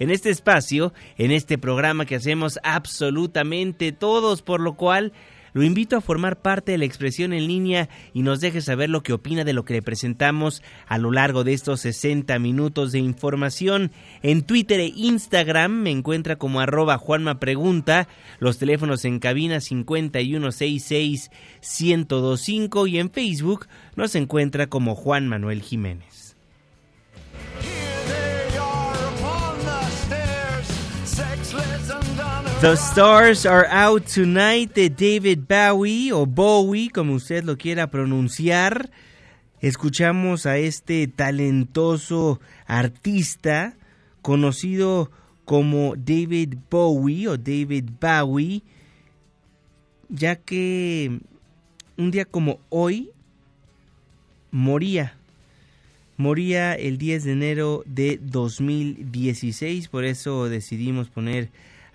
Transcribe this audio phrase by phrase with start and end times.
[0.00, 5.12] en este espacio, en este programa que hacemos absolutamente todos, por lo cual
[5.52, 9.02] lo invito a formar parte de la expresión en línea y nos deje saber lo
[9.02, 13.00] que opina de lo que le presentamos a lo largo de estos 60 minutos de
[13.00, 13.90] información.
[14.22, 18.08] En Twitter e Instagram me encuentra como arroba Juanma Pregunta,
[18.38, 21.30] los teléfonos en cabina 5166
[21.60, 26.29] 1025 y en Facebook nos encuentra como Juan Manuel Jiménez.
[32.60, 38.90] The Stars Are Out Tonight de David Bowie o Bowie, como usted lo quiera pronunciar.
[39.62, 43.78] Escuchamos a este talentoso artista
[44.20, 45.10] conocido
[45.46, 48.62] como David Bowie o David Bowie,
[50.10, 51.18] ya que
[51.96, 53.10] un día como hoy
[54.50, 55.16] moría.
[56.18, 61.48] Moría el 10 de enero de 2016, por eso decidimos poner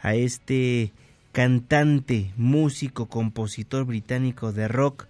[0.06, 0.94] a este
[1.32, 5.08] cantante, músico, compositor británico de rock,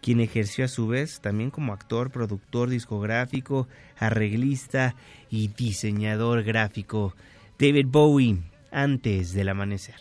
[0.00, 3.66] quien ejerció a su vez también como actor, productor discográfico,
[3.98, 4.94] arreglista
[5.30, 7.12] y diseñador gráfico.
[7.58, 8.38] David Bowie,
[8.70, 9.96] antes del amanecer.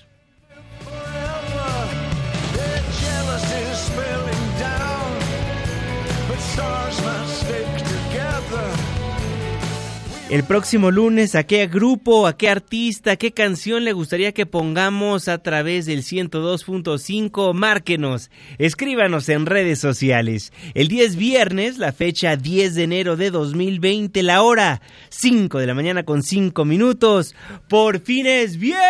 [10.28, 14.48] El próximo lunes, ¿a qué grupo, a qué artista, a qué canción le gustaría que
[14.48, 17.54] pongamos a través del 102.5?
[17.54, 20.52] Márquenos, escríbanos en redes sociales.
[20.74, 25.76] El 10 viernes, la fecha 10 de enero de 2020, la hora 5 de la
[25.76, 27.36] mañana con 5 minutos.
[27.70, 28.82] Por fines viernes.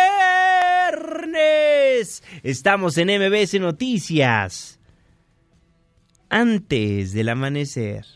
[2.44, 4.80] Estamos en MBS Noticias.
[6.30, 8.06] Antes del amanecer.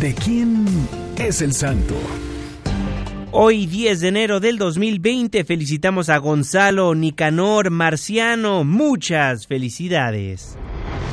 [0.00, 0.64] ¿De quién
[1.18, 1.94] es el santo?
[3.32, 8.64] Hoy 10 de enero del 2020 felicitamos a Gonzalo Nicanor Marciano.
[8.64, 10.56] Muchas felicidades.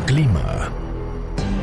[0.06, 0.72] Clima.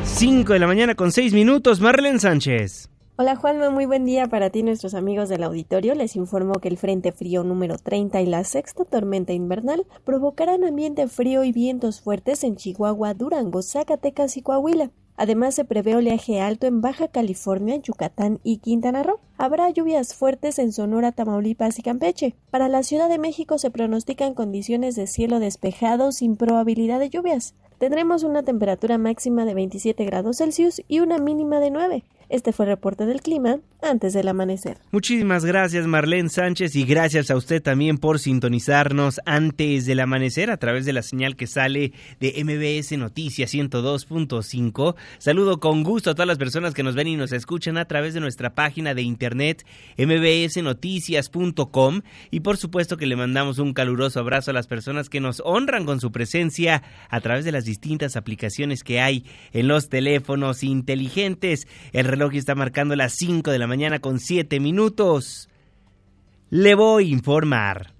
[0.03, 1.81] 5 de la mañana con 6 minutos.
[1.81, 2.91] Marlene Sánchez.
[3.15, 5.95] Hola Juanma, muy buen día para ti nuestros amigos del auditorio.
[5.95, 11.07] Les informo que el Frente Frío número 30 y la sexta tormenta invernal provocarán ambiente
[11.07, 14.91] frío y vientos fuertes en Chihuahua, Durango, Zacatecas y Coahuila.
[15.17, 19.19] Además, se prevé oleaje alto en Baja California, Yucatán y Quintana Roo.
[19.37, 22.35] Habrá lluvias fuertes en Sonora, Tamaulipas y Campeche.
[22.51, 27.53] Para la Ciudad de México se pronostican condiciones de cielo despejado sin probabilidad de lluvias.
[27.77, 32.03] Tendremos una temperatura máxima de 27 grados Celsius y una mínima de 9.
[32.29, 34.79] Este fue el reporte del clima antes del amanecer.
[34.91, 40.57] Muchísimas gracias Marlene Sánchez y gracias a usted también por sintonizarnos antes del amanecer a
[40.57, 44.95] través de la señal que sale de MBS Noticias 102.5.
[45.19, 48.15] Saludo con gusto a todas las personas que nos ven y nos escuchan a través
[48.15, 49.63] de nuestra página de internet
[49.97, 52.01] mbsnoticias.com
[52.31, 55.85] y por supuesto que le mandamos un caluroso abrazo a las personas que nos honran
[55.85, 61.67] con su presencia a través de las distintas aplicaciones que hay en los teléfonos inteligentes.
[61.91, 65.49] El reloj está marcando las 5 de la mañana con 7 minutos.
[66.49, 67.93] Le voy a informar.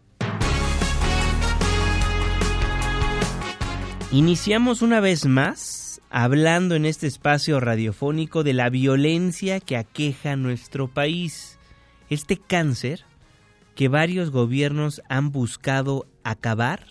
[4.12, 10.88] Iniciamos una vez más hablando en este espacio radiofónico de la violencia que aqueja nuestro
[10.88, 11.59] país.
[12.09, 13.03] Este cáncer
[13.75, 16.85] que varios gobiernos han buscado acabar,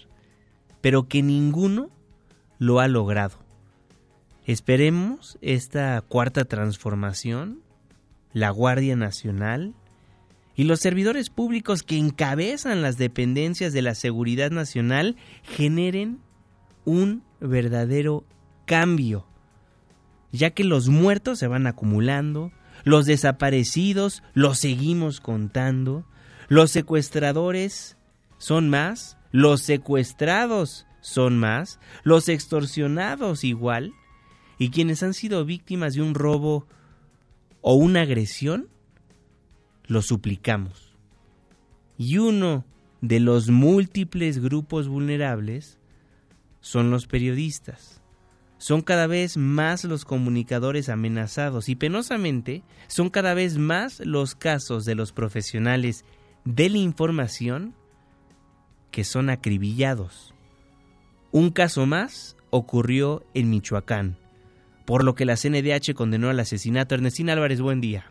[0.83, 1.89] pero que ninguno
[2.59, 3.39] lo ha logrado.
[4.47, 7.61] Esperemos esta cuarta transformación,
[8.33, 9.75] la Guardia Nacional
[10.55, 16.21] y los servidores públicos que encabezan las dependencias de la seguridad nacional generen
[16.85, 18.25] un verdadero
[18.67, 19.27] cambio,
[20.31, 22.53] ya que los muertos se van acumulando,
[22.85, 26.05] los desaparecidos los seguimos contando,
[26.49, 27.97] los secuestradores
[28.39, 33.93] son más, los secuestrados son más, los extorsionados igual,
[34.57, 36.67] y quienes han sido víctimas de un robo
[37.61, 38.71] o una agresión,
[39.87, 40.97] lo suplicamos.
[41.99, 42.65] Y uno
[43.03, 45.79] de los múltiples grupos vulnerables
[46.63, 48.01] son los periodistas.
[48.57, 54.87] Son cada vez más los comunicadores amenazados y penosamente son cada vez más los casos
[54.87, 56.07] de los profesionales
[56.47, 57.75] de la información
[58.91, 60.34] que son acribillados
[61.35, 64.17] un caso más ocurrió en Michoacán,
[64.85, 66.95] por lo que la CNDH condenó al asesinato.
[66.95, 68.09] Ernestina Álvarez, buen día.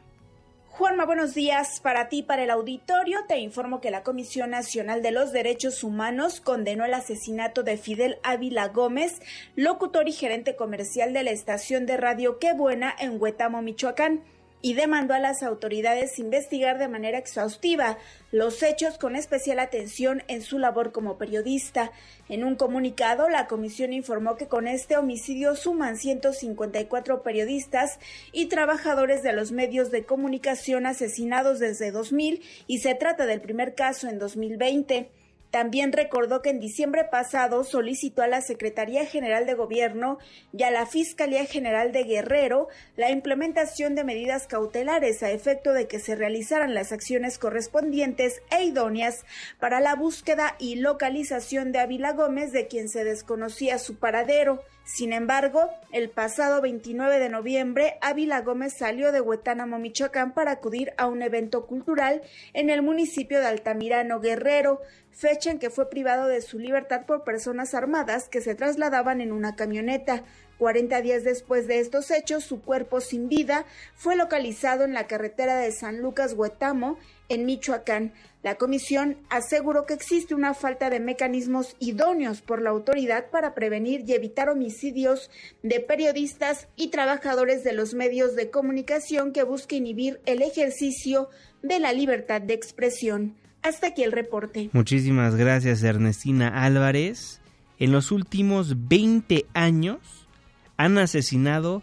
[0.68, 1.80] Juanma, buenos días.
[1.80, 6.42] Para ti, para el auditorio, te informo que la Comisión Nacional de los Derechos Humanos
[6.42, 9.22] condenó el asesinato de Fidel Ávila Gómez,
[9.56, 14.22] locutor y gerente comercial de la estación de radio Qué Buena en Huetamo, Michoacán
[14.64, 17.98] y demandó a las autoridades investigar de manera exhaustiva
[18.32, 21.92] los hechos con especial atención en su labor como periodista.
[22.30, 28.00] En un comunicado, la comisión informó que con este homicidio suman 154 periodistas
[28.32, 33.76] y trabajadores de los medios de comunicación asesinados desde 2000 y se trata del primer
[33.76, 35.12] caso en 2020.
[35.54, 40.18] También recordó que en diciembre pasado solicitó a la Secretaría General de Gobierno
[40.52, 45.88] y a la Fiscalía General de Guerrero la implementación de medidas cautelares a efecto de
[45.88, 49.26] que se realizaran las acciones correspondientes e idóneas
[49.60, 54.64] para la búsqueda y localización de Ávila Gómez, de quien se desconocía su paradero.
[54.86, 60.92] Sin embargo, el pasado 29 de noviembre, Ávila Gómez salió de Huetánamo, Michoacán, para acudir
[60.98, 62.22] a un evento cultural
[62.52, 64.82] en el municipio de Altamirano, Guerrero,
[65.12, 69.32] fecha en que fue privado de su libertad por personas armadas que se trasladaban en
[69.32, 70.24] una camioneta.
[70.58, 73.66] Cuarenta días después de estos hechos, su cuerpo sin vida
[73.96, 76.98] fue localizado en la carretera de San Lucas Huetamo,
[77.34, 78.14] en Michoacán.
[78.44, 84.04] La comisión aseguró que existe una falta de mecanismos idóneos por la autoridad para prevenir
[84.06, 85.32] y evitar homicidios
[85.62, 91.30] de periodistas y trabajadores de los medios de comunicación que busque inhibir el ejercicio
[91.62, 93.36] de la libertad de expresión.
[93.62, 94.70] Hasta aquí el reporte.
[94.74, 97.40] Muchísimas gracias Ernestina Álvarez.
[97.80, 100.28] En los últimos 20 años
[100.76, 101.82] han asesinado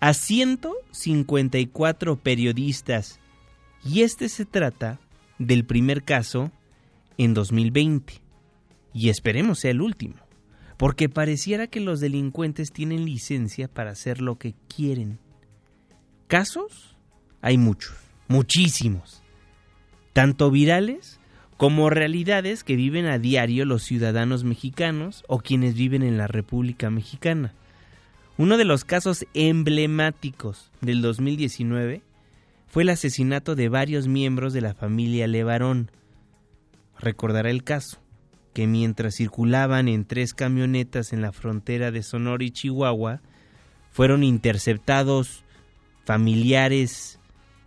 [0.00, 3.20] a 154 periodistas
[3.88, 5.00] y este se trata
[5.38, 6.52] del primer caso
[7.16, 8.14] en 2020.
[8.92, 10.16] Y esperemos sea el último,
[10.76, 15.18] porque pareciera que los delincuentes tienen licencia para hacer lo que quieren.
[16.26, 16.96] Casos
[17.40, 17.94] hay muchos,
[18.26, 19.22] muchísimos,
[20.12, 21.18] tanto virales
[21.56, 26.90] como realidades que viven a diario los ciudadanos mexicanos o quienes viven en la República
[26.90, 27.54] Mexicana.
[28.36, 32.02] Uno de los casos emblemáticos del 2019
[32.68, 35.90] fue el asesinato de varios miembros de la familia Levarón.
[36.98, 37.98] Recordará el caso,
[38.52, 43.20] que mientras circulaban en tres camionetas en la frontera de Sonora y Chihuahua,
[43.90, 45.44] fueron interceptados
[46.04, 47.18] familiares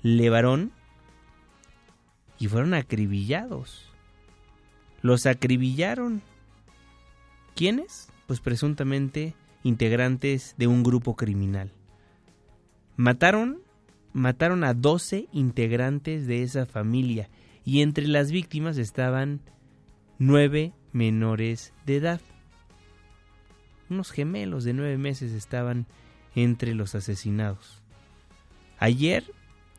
[0.04, 0.72] Levarón
[2.38, 3.92] y fueron acribillados.
[5.02, 6.22] Los acribillaron.
[7.56, 8.10] ¿Quiénes?
[8.28, 11.72] Pues presuntamente integrantes de un grupo criminal.
[12.98, 13.62] Mataron
[14.14, 17.30] mataron a 12 integrantes de esa familia
[17.64, 19.42] y entre las víctimas estaban
[20.18, 22.22] nueve menores de edad.
[23.90, 25.86] Unos gemelos de nueve meses estaban
[26.36, 27.82] entre los asesinados.
[28.78, 29.26] Ayer,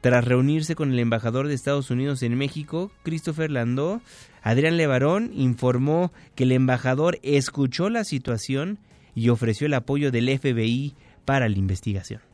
[0.01, 4.01] tras reunirse con el embajador de Estados Unidos en México, Christopher Landó,
[4.43, 8.79] Adrián Levarón informó que el embajador escuchó la situación
[9.15, 12.32] y ofreció el apoyo del FBI para la investigación.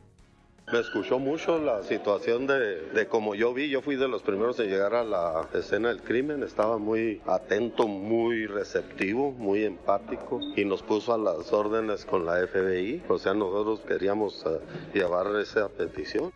[0.71, 4.59] Me escuchó mucho la situación de, de, como yo vi, yo fui de los primeros
[4.59, 10.65] en llegar a la escena del crimen, estaba muy atento, muy receptivo, muy empático y
[10.65, 14.59] nos puso a las órdenes con la FBI, o sea, nosotros queríamos uh,
[14.93, 16.31] llevar esa petición.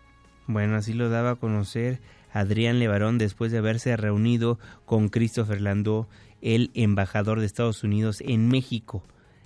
[0.48, 2.00] Bueno, así lo daba a conocer
[2.32, 6.08] Adrián Levarón después de haberse reunido con Christopher Landó,
[6.42, 9.04] el embajador de Estados Unidos en México.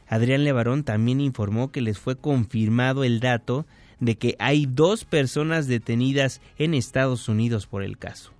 [0.07, 3.65] Adrián Levarón también informó que les fue confirmado el dato
[3.99, 8.36] de que hay dos personas detenidas en Estados Unidos por el caso.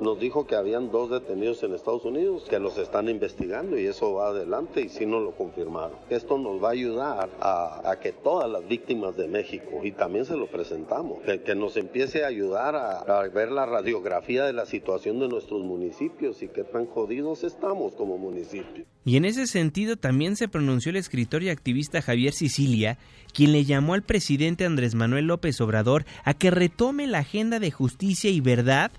[0.00, 4.14] Nos dijo que habían dos detenidos en Estados Unidos que los están investigando y eso
[4.14, 5.98] va adelante y sí nos lo confirmaron.
[6.08, 10.36] Esto nos va a ayudar a, que todas las víctimas de México, y también se
[10.36, 15.20] lo presentamos, que, que nos empiece a ayudar a, ver la radiografía de la situación
[15.20, 18.86] de nuestros municipios y qué tan jodidos estamos como municipio.
[19.04, 22.98] Y en ese sentido también se pronunció el escritor y activista Javier Sicilia,
[23.34, 27.70] quien le llamó al presidente Andrés Manuel López Obrador a que retome la agenda de
[27.70, 28.90] justicia y verdad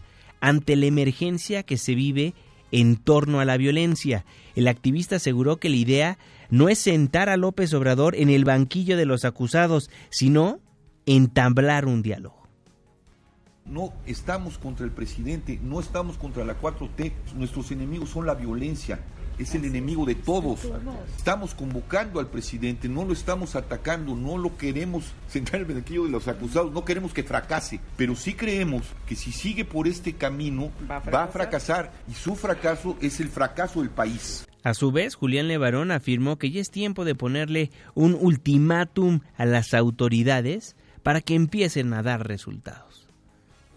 [0.42, 2.34] ante la emergencia que se vive
[2.72, 4.26] en torno a la violencia.
[4.56, 6.18] El activista aseguró que la idea
[6.50, 10.60] no es sentar a López Obrador en el banquillo de los acusados, sino
[11.06, 12.42] entablar un diálogo.
[13.66, 19.00] No estamos contra el presidente, no estamos contra la 4T, nuestros enemigos son la violencia,
[19.44, 20.60] es el enemigo de todos.
[21.18, 26.06] Estamos convocando al presidente, no lo estamos atacando, no lo queremos sentar en el banquillo
[26.06, 30.14] de los acusados, no queremos que fracase, pero sí creemos que si sigue por este
[30.14, 34.48] camino va a, va a fracasar y su fracaso es el fracaso del país.
[34.64, 39.46] A su vez, Julián Levarón afirmó que ya es tiempo de ponerle un ultimátum a
[39.46, 42.91] las autoridades para que empiecen a dar resultados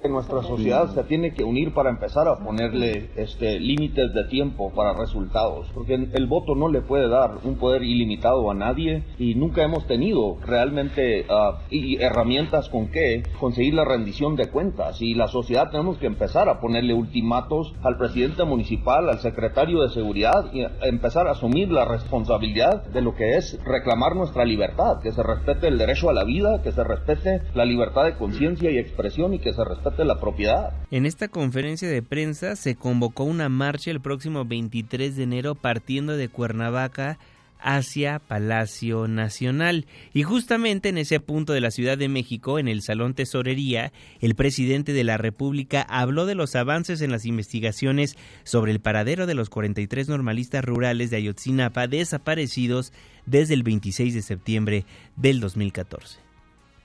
[0.09, 4.93] nuestra sociedad se tiene que unir para empezar a ponerle este, límites de tiempo para
[4.93, 9.63] resultados, porque el voto no le puede dar un poder ilimitado a nadie y nunca
[9.63, 15.01] hemos tenido realmente uh, y herramientas con que conseguir la rendición de cuentas.
[15.01, 19.91] Y la sociedad tenemos que empezar a ponerle ultimatos al presidente municipal, al secretario de
[19.91, 25.13] seguridad y empezar a asumir la responsabilidad de lo que es reclamar nuestra libertad, que
[25.13, 28.79] se respete el derecho a la vida, que se respete la libertad de conciencia y
[28.79, 30.73] expresión y que se respete de la propiedad.
[30.91, 36.17] En esta conferencia de prensa se convocó una marcha el próximo 23 de enero partiendo
[36.17, 37.19] de Cuernavaca
[37.65, 39.87] hacia Palacio Nacional.
[40.13, 44.35] Y justamente en ese punto de la Ciudad de México, en el Salón Tesorería, el
[44.35, 49.35] presidente de la República habló de los avances en las investigaciones sobre el paradero de
[49.35, 52.93] los 43 normalistas rurales de Ayotzinapa desaparecidos
[53.25, 54.85] desde el 26 de septiembre
[55.17, 56.24] del 2014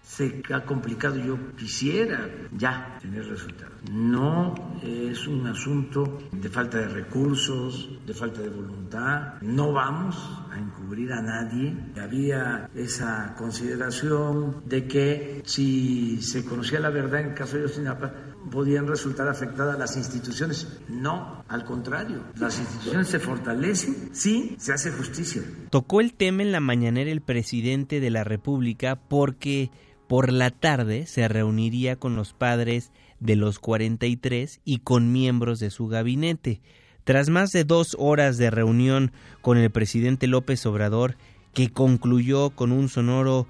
[0.09, 1.17] se ha complicado.
[1.17, 3.73] Yo quisiera ya tener resultados.
[3.91, 9.39] No es un asunto de falta de recursos, de falta de voluntad.
[9.41, 10.17] No vamos
[10.51, 11.75] a encubrir a nadie.
[12.01, 18.11] Había esa consideración de que si se conocía la verdad en caso de Yosinapa,
[18.51, 20.79] podían resultar afectadas las instituciones.
[20.87, 25.43] No, al contrario, las instituciones se fortalecen si se hace justicia.
[25.69, 29.69] Tocó el tema en la mañanera el presidente de la República porque
[30.09, 35.69] por la tarde se reuniría con los padres de los 43 y con miembros de
[35.69, 36.61] su gabinete.
[37.03, 39.11] Tras más de dos horas de reunión
[39.41, 41.15] con el presidente López Obrador,
[41.53, 43.45] que concluyó con un sonoro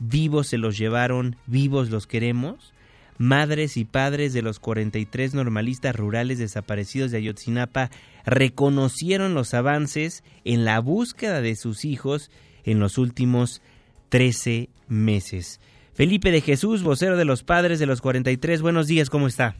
[0.00, 2.74] vivos se los llevaron, vivos los queremos,
[3.16, 7.88] madres y padres de los 43 normalistas rurales desaparecidos de Ayotzinapa
[8.26, 12.32] reconocieron los avances en la búsqueda de sus hijos
[12.64, 13.62] en los últimos
[14.08, 15.60] 13 meses.
[15.94, 19.56] Felipe de Jesús, vocero de los padres de los 43, buenos días, ¿cómo está?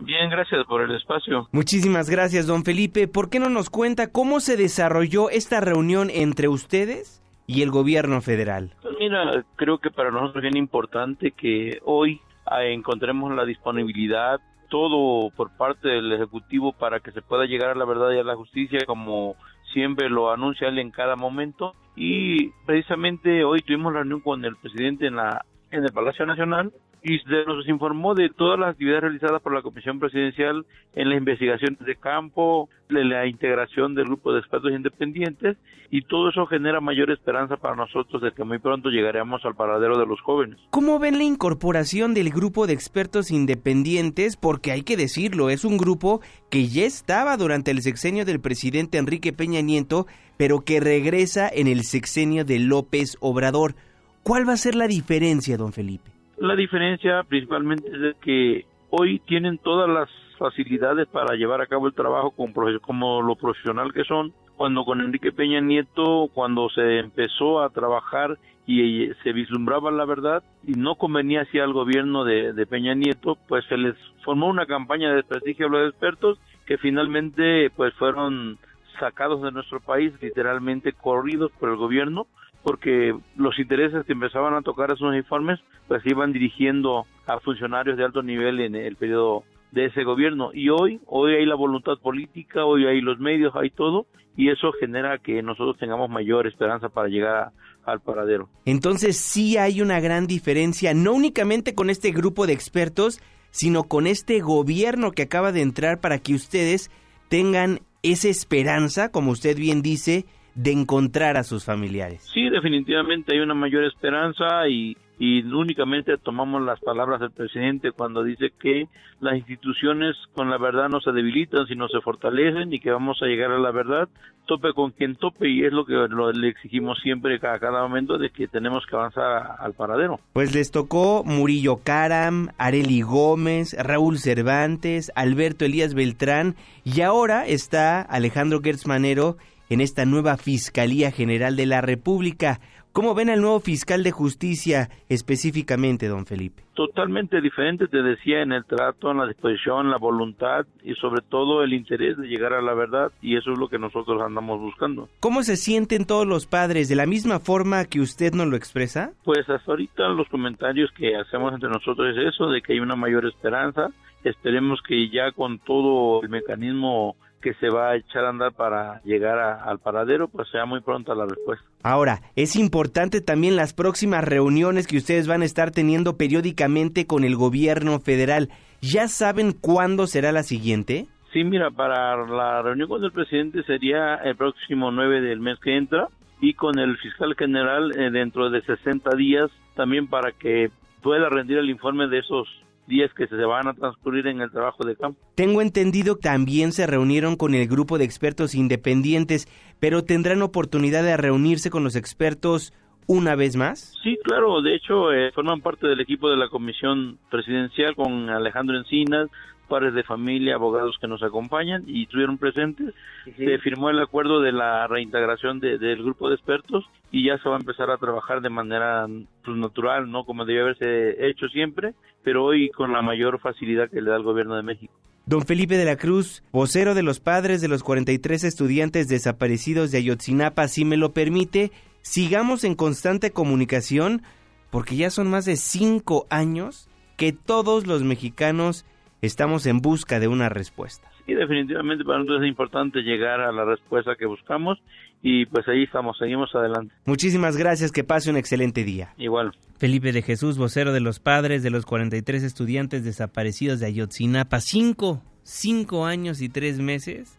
[0.00, 1.48] Bien, gracias por el espacio.
[1.52, 3.08] Muchísimas gracias, don Felipe.
[3.08, 8.20] ¿Por qué no nos cuenta cómo se desarrolló esta reunión entre ustedes y el gobierno
[8.20, 8.74] federal?
[8.82, 14.38] Pues mira, creo que para nosotros es bien importante que hoy ah, encontremos la disponibilidad,
[14.68, 18.24] todo por parte del Ejecutivo para que se pueda llegar a la verdad y a
[18.24, 19.34] la justicia como
[19.72, 21.74] siempre lo anuncia él en cada momento.
[21.96, 26.72] Y precisamente hoy tuvimos la reunión con el presidente en la en el Palacio Nacional
[27.02, 31.78] y nos informó de todas las actividades realizadas por la Comisión Presidencial en las investigaciones
[31.80, 35.56] de campo, de la integración del grupo de expertos independientes
[35.90, 39.98] y todo eso genera mayor esperanza para nosotros de que muy pronto llegaremos al paradero
[39.98, 40.58] de los jóvenes.
[40.70, 44.36] ¿Cómo ven la incorporación del grupo de expertos independientes?
[44.36, 46.20] Porque hay que decirlo, es un grupo
[46.50, 50.06] que ya estaba durante el sexenio del presidente Enrique Peña Nieto,
[50.36, 53.74] pero que regresa en el sexenio de López Obrador.
[54.22, 56.10] ¿Cuál va a ser la diferencia, don Felipe?
[56.38, 60.08] La diferencia principalmente es que hoy tienen todas las
[60.38, 65.00] facilidades para llevar a cabo el trabajo como, como lo profesional que son, cuando con
[65.00, 70.96] Enrique Peña Nieto, cuando se empezó a trabajar y se vislumbraba la verdad y no
[70.96, 73.94] convenía hacia el gobierno de, de, Peña Nieto, pues se les
[74.24, 78.58] formó una campaña de desprestigio a los expertos que finalmente pues fueron
[79.00, 82.26] sacados de nuestro país, literalmente corridos por el gobierno,
[82.68, 88.04] porque los intereses que empezaban a tocar esos informes pues iban dirigiendo a funcionarios de
[88.04, 90.50] alto nivel en el periodo de ese gobierno.
[90.52, 94.04] Y hoy hoy hay la voluntad política hoy hay los medios hay todo
[94.36, 97.52] y eso genera que nosotros tengamos mayor esperanza para llegar
[97.86, 98.50] al paradero.
[98.66, 103.18] Entonces sí hay una gran diferencia no únicamente con este grupo de expertos
[103.50, 106.90] sino con este gobierno que acaba de entrar para que ustedes
[107.30, 110.26] tengan esa esperanza como usted bien dice
[110.58, 116.62] de encontrar a sus familiares sí definitivamente hay una mayor esperanza y y únicamente tomamos
[116.62, 118.86] las palabras del presidente cuando dice que
[119.20, 123.26] las instituciones con la verdad no se debilitan sino se fortalecen y que vamos a
[123.26, 124.08] llegar a la verdad
[124.46, 125.94] tope con quien tope y es lo que
[126.34, 130.20] le exigimos siempre a cada momento de que tenemos que avanzar al paradero.
[130.32, 138.00] Pues les tocó Murillo Caram, Areli Gómez, Raúl Cervantes, Alberto Elías Beltrán y ahora está
[138.00, 139.36] Alejandro Gertz Manero
[139.68, 142.60] en esta nueva Fiscalía General de la República.
[142.92, 146.64] ¿Cómo ven al nuevo fiscal de justicia específicamente, don Felipe?
[146.74, 151.62] Totalmente diferente, te decía, en el trato, en la disposición, la voluntad y sobre todo
[151.62, 155.08] el interés de llegar a la verdad y eso es lo que nosotros andamos buscando.
[155.20, 156.88] ¿Cómo se sienten todos los padres?
[156.88, 159.12] ¿De la misma forma que usted nos lo expresa?
[159.22, 162.96] Pues hasta ahorita los comentarios que hacemos entre nosotros es eso, de que hay una
[162.96, 163.90] mayor esperanza.
[164.24, 169.00] Esperemos que ya con todo el mecanismo que se va a echar a andar para
[169.02, 171.64] llegar al paradero, pues sea muy pronta la respuesta.
[171.82, 177.24] Ahora, es importante también las próximas reuniones que ustedes van a estar teniendo periódicamente con
[177.24, 178.48] el gobierno federal.
[178.80, 181.06] ¿Ya saben cuándo será la siguiente?
[181.32, 185.76] Sí, mira, para la reunión con el presidente sería el próximo 9 del mes que
[185.76, 186.08] entra
[186.40, 190.70] y con el fiscal general eh, dentro de 60 días también para que
[191.02, 192.48] pueda rendir el informe de esos
[192.88, 195.20] días que se van a transcurrir en el trabajo de campo.
[195.34, 199.46] Tengo entendido que también se reunieron con el grupo de expertos independientes,
[199.78, 202.72] pero tendrán oportunidad de reunirse con los expertos
[203.06, 203.94] una vez más?
[204.02, 208.76] Sí, claro, de hecho eh, forman parte del equipo de la comisión presidencial con Alejandro
[208.76, 209.28] Encinas,
[209.68, 212.94] padres de familia, abogados que nos acompañan y estuvieron presentes.
[213.36, 217.56] Se firmó el acuerdo de la reintegración del grupo de expertos y ya se va
[217.56, 219.06] a empezar a trabajar de manera
[219.44, 224.00] pues, natural, no como debía haberse hecho siempre, pero hoy con la mayor facilidad que
[224.00, 224.92] le da el gobierno de México.
[225.26, 229.98] Don Felipe de la Cruz, vocero de los padres de los 43 estudiantes desaparecidos de
[229.98, 234.22] Ayotzinapa, si me lo permite, sigamos en constante comunicación
[234.70, 238.86] porque ya son más de cinco años que todos los mexicanos
[239.22, 241.10] estamos en busca de una respuesta.
[241.26, 244.78] Y definitivamente para nosotros es importante llegar a la respuesta que buscamos
[245.22, 246.94] y pues ahí estamos, seguimos adelante.
[247.04, 249.12] Muchísimas gracias, que pase un excelente día.
[249.18, 249.52] Igual.
[249.78, 255.22] Felipe de Jesús, vocero de los padres de los 43 estudiantes desaparecidos de Ayotzinapa, cinco,
[255.42, 257.38] cinco años y tres meses,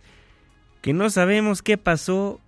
[0.81, 2.39] que no sabemos qué pasó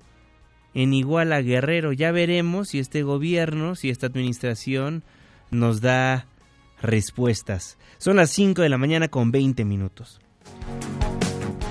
[0.73, 1.93] en Iguala Guerrero.
[1.93, 5.03] Ya veremos si este gobierno, si esta administración
[5.49, 6.27] nos da
[6.81, 7.77] respuestas.
[7.97, 10.19] Son las 5 de la mañana con 20 minutos.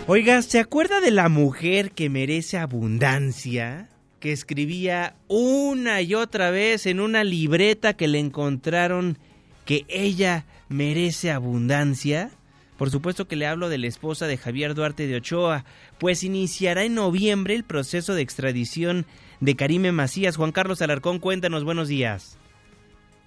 [0.06, 3.88] Oiga, ¿se acuerda de la mujer que merece abundancia?
[4.18, 9.18] Que escribía una y otra vez en una libreta que le encontraron
[9.64, 12.30] que ella merece abundancia.
[12.76, 15.64] Por supuesto que le hablo de la esposa de Javier Duarte de Ochoa,
[15.98, 19.06] pues iniciará en noviembre el proceso de extradición
[19.38, 20.36] de Karime Macías.
[20.36, 22.39] Juan Carlos Alarcón, cuéntanos, buenos días.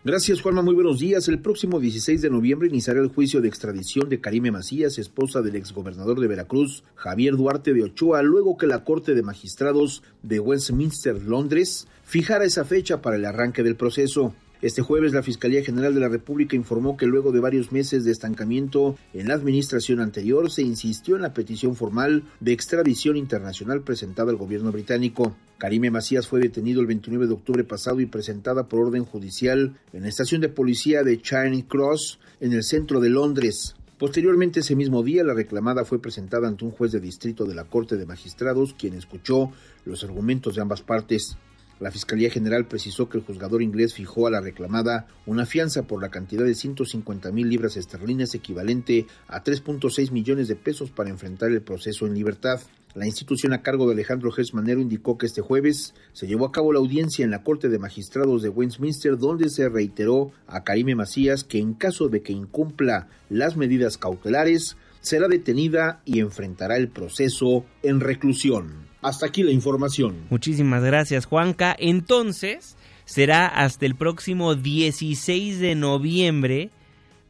[0.05, 0.61] Gracias, Juanma.
[0.61, 1.29] Muy buenos días.
[1.29, 5.55] El próximo 16 de noviembre iniciará el juicio de extradición de Karime Macías, esposa del
[5.55, 11.23] exgobernador de Veracruz, Javier Duarte de Ochoa, luego que la Corte de Magistrados de Westminster,
[11.23, 14.35] Londres, fijara esa fecha para el arranque del proceso.
[14.63, 18.13] Este jueves la Fiscalía General de la República informó que luego de varios meses de
[18.13, 24.31] estancamiento en la administración anterior se insistió en la petición formal de extradición internacional presentada
[24.31, 25.35] al gobierno británico.
[25.57, 30.03] Karime Macías fue detenido el 29 de octubre pasado y presentada por orden judicial en
[30.03, 33.75] la estación de policía de Charing Cross en el centro de Londres.
[33.99, 37.65] Posteriormente ese mismo día la reclamada fue presentada ante un juez de distrito de la
[37.65, 39.51] Corte de Magistrados quien escuchó
[39.83, 41.37] los argumentos de ambas partes.
[41.79, 46.01] La Fiscalía General precisó que el juzgador inglés fijó a la reclamada una fianza por
[46.01, 51.51] la cantidad de 150 mil libras esterlinas equivalente a 3.6 millones de pesos para enfrentar
[51.51, 52.61] el proceso en libertad.
[52.95, 56.71] La institución a cargo de Alejandro Gersmanero indicó que este jueves se llevó a cabo
[56.71, 61.43] la audiencia en la Corte de Magistrados de Westminster donde se reiteró a Karime Macías
[61.43, 67.65] que en caso de que incumpla las medidas cautelares será detenida y enfrentará el proceso
[67.81, 68.82] en reclusión.
[69.03, 70.15] Hasta aquí la información.
[70.29, 71.75] Muchísimas gracias Juanca.
[71.77, 76.69] Entonces será hasta el próximo 16 de noviembre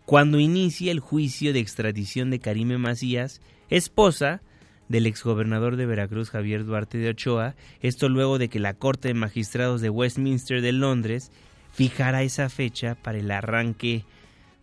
[0.05, 4.41] cuando inicie el juicio de extradición de Karime Macías, esposa
[4.89, 9.13] del exgobernador de Veracruz Javier Duarte de Ochoa, esto luego de que la Corte de
[9.13, 11.31] Magistrados de Westminster de Londres
[11.71, 14.05] fijara esa fecha para el arranque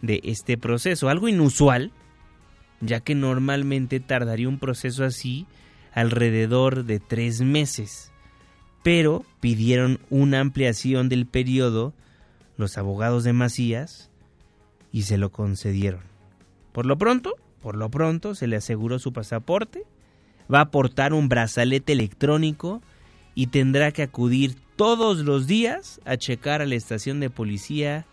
[0.03, 1.91] de este proceso, algo inusual,
[2.81, 5.47] ya que normalmente tardaría un proceso así
[5.93, 8.13] alrededor de tres meses,
[8.83, 11.93] pero pidieron una ampliación del periodo
[12.57, 14.11] los abogados de Macías
[14.93, 16.03] y se lo concedieron.
[16.73, 19.85] Por lo pronto, por lo pronto se le aseguró su pasaporte,
[20.53, 22.83] va a portar un brazalete electrónico
[23.35, 28.07] y tendrá que acudir todos los días a checar a la estación de policía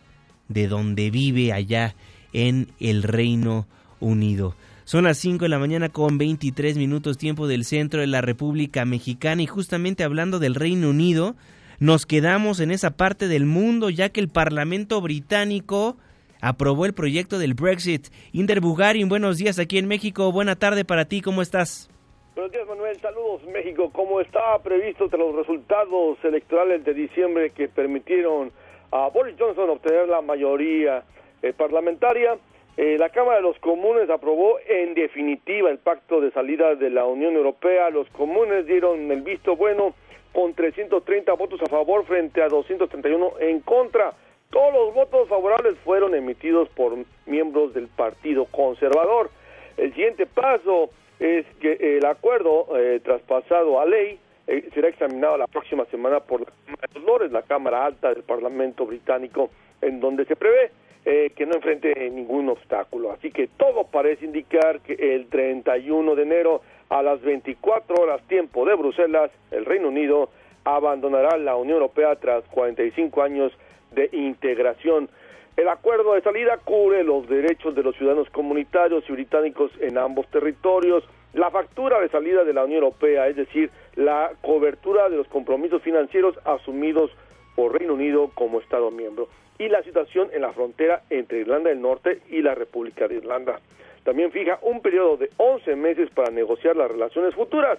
[0.47, 1.95] de donde vive allá
[2.33, 3.67] en el Reino
[3.99, 4.55] Unido.
[4.87, 8.85] Son las 5 de la mañana con 23 minutos tiempo del centro de la República
[8.85, 11.35] Mexicana y justamente hablando del Reino Unido,
[11.81, 15.97] nos quedamos en esa parte del mundo ya que el Parlamento británico
[16.41, 18.07] aprobó el proyecto del Brexit.
[18.31, 20.31] Inder Bugarin, buenos días aquí en México.
[20.31, 21.89] Buena tarde para ti, ¿cómo estás?
[22.35, 22.95] Buenos días, Manuel.
[23.01, 23.91] Saludos, México.
[23.91, 28.53] Como estaba previsto tras los resultados electorales de diciembre que permitieron
[28.91, 31.03] a Boris Johnson obtener la mayoría
[31.41, 32.37] eh, parlamentaria,
[32.77, 37.05] eh, la Cámara de los Comunes aprobó en definitiva el pacto de salida de la
[37.05, 37.89] Unión Europea.
[37.89, 39.95] Los comunes dieron el visto bueno
[40.31, 44.13] con 330 votos a favor frente a 231 en contra.
[44.51, 49.31] Todos los votos favorables fueron emitidos por miembros del Partido Conservador.
[49.75, 55.47] El siguiente paso es que el acuerdo eh, traspasado a ley eh, será examinado la
[55.47, 59.49] próxima semana por la Cámara de Lores, la Cámara Alta del Parlamento Británico,
[59.81, 60.69] en donde se prevé
[61.09, 63.13] eh, que no enfrente ningún obstáculo.
[63.13, 68.65] Así que todo parece indicar que el 31 de enero a las 24 horas tiempo
[68.65, 70.29] de Bruselas, el Reino Unido
[70.65, 73.53] abandonará la Unión Europea tras 45 años
[73.91, 75.07] de integración.
[75.55, 80.27] El acuerdo de salida cubre los derechos de los ciudadanos comunitarios y británicos en ambos
[80.27, 85.27] territorios, la factura de salida de la Unión Europea, es decir, la cobertura de los
[85.29, 87.11] compromisos financieros asumidos
[87.55, 91.81] por Reino Unido como Estado miembro y la situación en la frontera entre Irlanda del
[91.81, 93.59] Norte y la República de Irlanda.
[94.03, 97.77] También fija un periodo de 11 meses para negociar las relaciones futuras.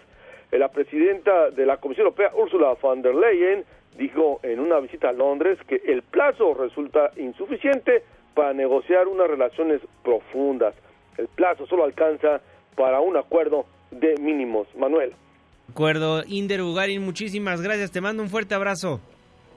[0.50, 3.64] La presidenta de la Comisión Europea, Ursula von der Leyen,
[3.96, 8.02] dijo en una visita a Londres que el plazo resulta insuficiente
[8.34, 10.74] para negociar unas relaciones profundas.
[11.16, 12.40] El plazo solo alcanza
[12.76, 14.68] para un acuerdo de mínimos.
[14.76, 15.12] Manuel.
[15.70, 17.90] Acuerdo, Inder Ugarin, muchísimas gracias.
[17.90, 19.00] Te mando un fuerte abrazo.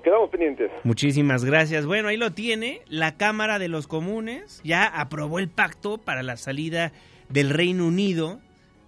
[0.03, 0.71] Quedamos pendientes.
[0.83, 1.85] Muchísimas gracias.
[1.85, 2.81] Bueno, ahí lo tiene.
[2.87, 6.91] La Cámara de los Comunes ya aprobó el pacto para la salida
[7.29, 8.39] del Reino Unido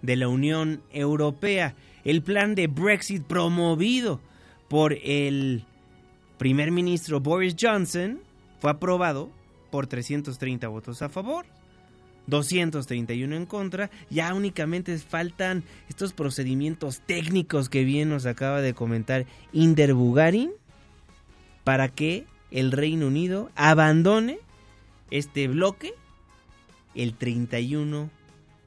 [0.02, 1.74] de la Unión Europea.
[2.04, 4.20] El plan de Brexit promovido
[4.68, 5.64] por el
[6.36, 8.20] primer ministro Boris Johnson
[8.60, 9.30] fue aprobado
[9.70, 11.46] por 330 votos a favor,
[12.26, 13.90] 231 en contra.
[14.10, 20.52] Ya únicamente faltan estos procedimientos técnicos que bien nos acaba de comentar Inder Bugarin
[21.64, 24.38] para que el Reino Unido abandone
[25.10, 25.94] este bloque
[26.94, 28.10] el 31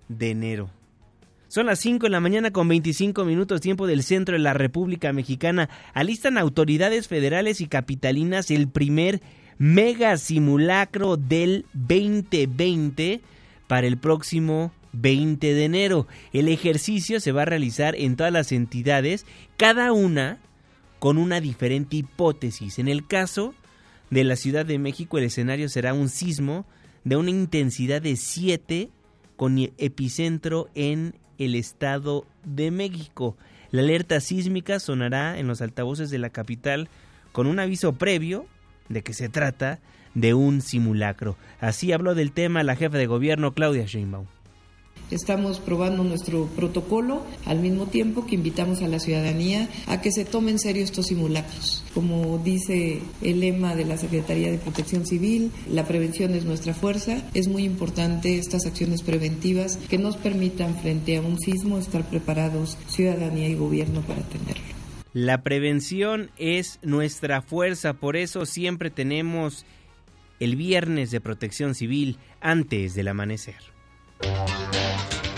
[0.09, 0.69] de enero.
[1.47, 5.13] Son las 5 de la mañana con 25 minutos tiempo del centro de la República
[5.13, 5.69] Mexicana.
[5.93, 9.21] Alistan autoridades federales y capitalinas el primer
[9.57, 13.21] mega simulacro del 2020
[13.67, 16.07] para el próximo 20 de enero.
[16.33, 20.39] El ejercicio se va a realizar en todas las entidades, cada una
[20.99, 22.79] con una diferente hipótesis.
[22.79, 23.53] En el caso
[24.09, 26.65] de la Ciudad de México, el escenario será un sismo
[27.03, 28.89] de una intensidad de 7
[29.35, 33.37] con epicentro en el Estado de México.
[33.71, 36.89] La alerta sísmica sonará en los altavoces de la capital
[37.31, 38.47] con un aviso previo
[38.89, 39.79] de que se trata
[40.15, 41.37] de un simulacro.
[41.59, 44.25] Así habló del tema la jefa de gobierno Claudia Sheinbaum.
[45.09, 50.25] Estamos probando nuestro protocolo al mismo tiempo que invitamos a la ciudadanía a que se
[50.25, 51.83] tomen en serio estos simulacros.
[51.93, 57.23] Como dice el lema de la Secretaría de Protección Civil, la prevención es nuestra fuerza.
[57.33, 62.77] Es muy importante estas acciones preventivas que nos permitan frente a un sismo estar preparados
[62.87, 64.63] ciudadanía y gobierno para atenderlo.
[65.13, 69.65] La prevención es nuestra fuerza, por eso siempre tenemos
[70.39, 73.76] el viernes de protección civil antes del amanecer.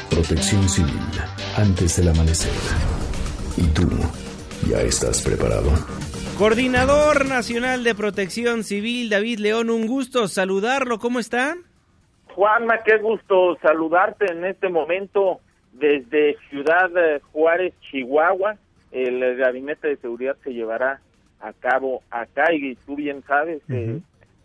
[0.09, 0.99] Protección civil
[1.57, 2.51] antes del amanecer.
[3.57, 3.87] ¿Y tú
[4.69, 5.71] ya estás preparado?
[6.37, 10.99] Coordinador Nacional de Protección Civil, David León, un gusto saludarlo.
[10.99, 11.55] ¿Cómo está?
[12.33, 15.41] Juanma, qué gusto saludarte en este momento
[15.73, 16.89] desde Ciudad
[17.31, 18.55] Juárez, Chihuahua.
[18.91, 21.01] El gabinete de seguridad se llevará
[21.41, 23.99] a cabo acá y tú bien sabes, eh,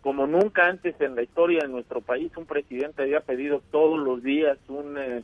[0.05, 4.21] como nunca antes en la historia de nuestro país, un presidente había pedido todos los
[4.21, 5.23] días un eh,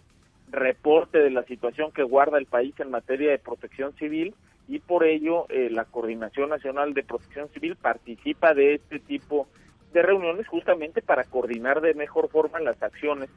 [0.49, 4.33] reporte de la situación que guarda el país en materia de protección civil
[4.67, 9.47] y por ello eh, la Coordinación Nacional de Protección Civil participa de este tipo
[9.93, 13.29] de reuniones justamente para coordinar de mejor forma las acciones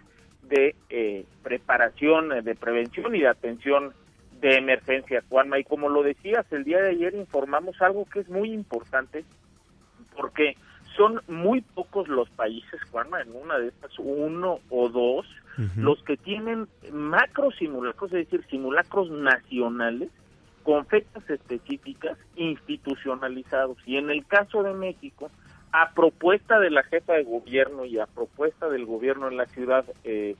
[0.44, 3.92] de eh, preparación, de prevención y de atención
[4.40, 5.58] de emergencia, Juanma.
[5.58, 9.26] Y como lo decías, el día de ayer informamos algo que es muy importante
[10.16, 10.56] porque
[10.96, 15.26] son muy pocos los países, Juanma, en una de estas, uno o dos,
[15.76, 20.10] los que tienen macro simulacros, es decir, simulacros nacionales
[20.64, 23.78] con fechas específicas institucionalizados.
[23.86, 25.30] Y en el caso de México,
[25.70, 29.84] a propuesta de la jefa de gobierno y a propuesta del gobierno en la ciudad,
[30.02, 30.34] eh,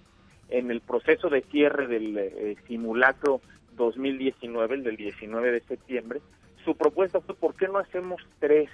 [0.49, 3.41] en el proceso de cierre del eh, simulacro
[3.77, 6.21] 2019, el del 19 de septiembre,
[6.65, 8.71] su propuesta fue, ¿por qué no hacemos tres?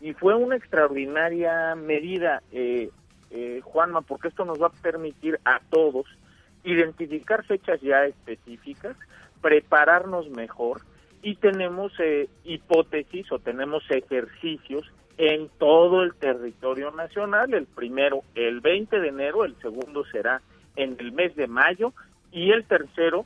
[0.00, 2.90] Y fue una extraordinaria medida, eh,
[3.30, 6.06] eh, Juanma, porque esto nos va a permitir a todos
[6.64, 8.96] identificar fechas ya específicas,
[9.40, 10.82] prepararnos mejor
[11.22, 17.54] y tenemos eh, hipótesis o tenemos ejercicios en todo el territorio nacional.
[17.54, 20.40] El primero, el 20 de enero, el segundo será
[20.76, 21.92] en el mes de mayo
[22.30, 23.24] y el tercero,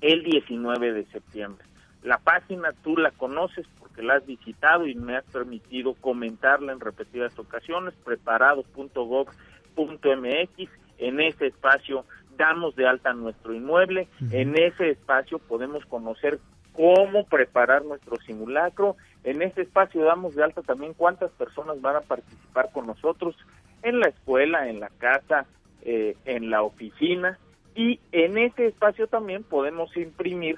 [0.00, 1.64] el 19 de septiembre.
[2.02, 3.66] La página tú la conoces
[3.98, 10.70] porque la has visitado y me has permitido comentarla en repetidas ocasiones, preparados.gov.mx.
[10.98, 12.04] En ese espacio
[12.36, 16.38] damos de alta nuestro inmueble, en ese espacio podemos conocer
[16.72, 22.02] cómo preparar nuestro simulacro, en ese espacio damos de alta también cuántas personas van a
[22.02, 23.34] participar con nosotros
[23.82, 25.46] en la escuela, en la casa,
[25.82, 27.36] eh, en la oficina
[27.74, 30.56] y en ese espacio también podemos imprimir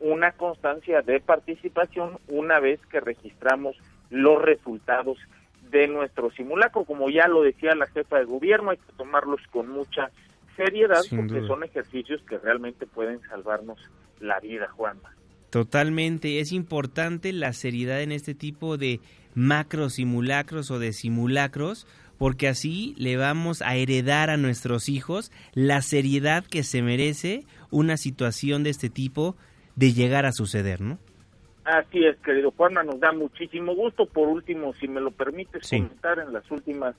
[0.00, 3.76] una constancia de participación una vez que registramos
[4.10, 5.18] los resultados
[5.70, 6.84] de nuestro simulacro.
[6.84, 10.10] Como ya lo decía la jefa de gobierno, hay que tomarlos con mucha
[10.56, 13.78] seriedad porque son ejercicios que realmente pueden salvarnos
[14.20, 15.14] la vida, Juanma.
[15.50, 19.00] Totalmente, es importante la seriedad en este tipo de
[19.34, 21.86] macro simulacros o de simulacros
[22.18, 27.96] porque así le vamos a heredar a nuestros hijos la seriedad que se merece una
[27.96, 29.36] situación de este tipo
[29.76, 30.98] de llegar a suceder, ¿no?
[31.64, 34.06] Así es, querido Juanma, nos da muchísimo gusto.
[34.06, 36.94] Por último, si me lo permites comentar, en las últimas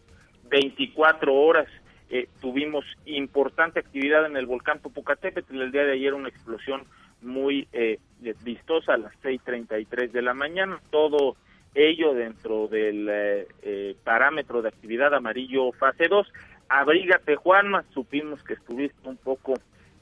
[0.50, 1.68] 24 horas
[2.10, 5.62] eh, tuvimos importante actividad en el volcán Popocatépetl.
[5.62, 6.84] El día de ayer una explosión
[7.22, 8.00] muy eh,
[8.44, 10.80] vistosa a las 6.33 de la mañana.
[10.92, 11.36] Todo
[11.74, 16.28] ello dentro del eh, eh, parámetro de actividad amarillo fase 2.
[16.70, 17.84] Abrígate, Juanma.
[17.94, 19.54] Supimos que estuviste un poco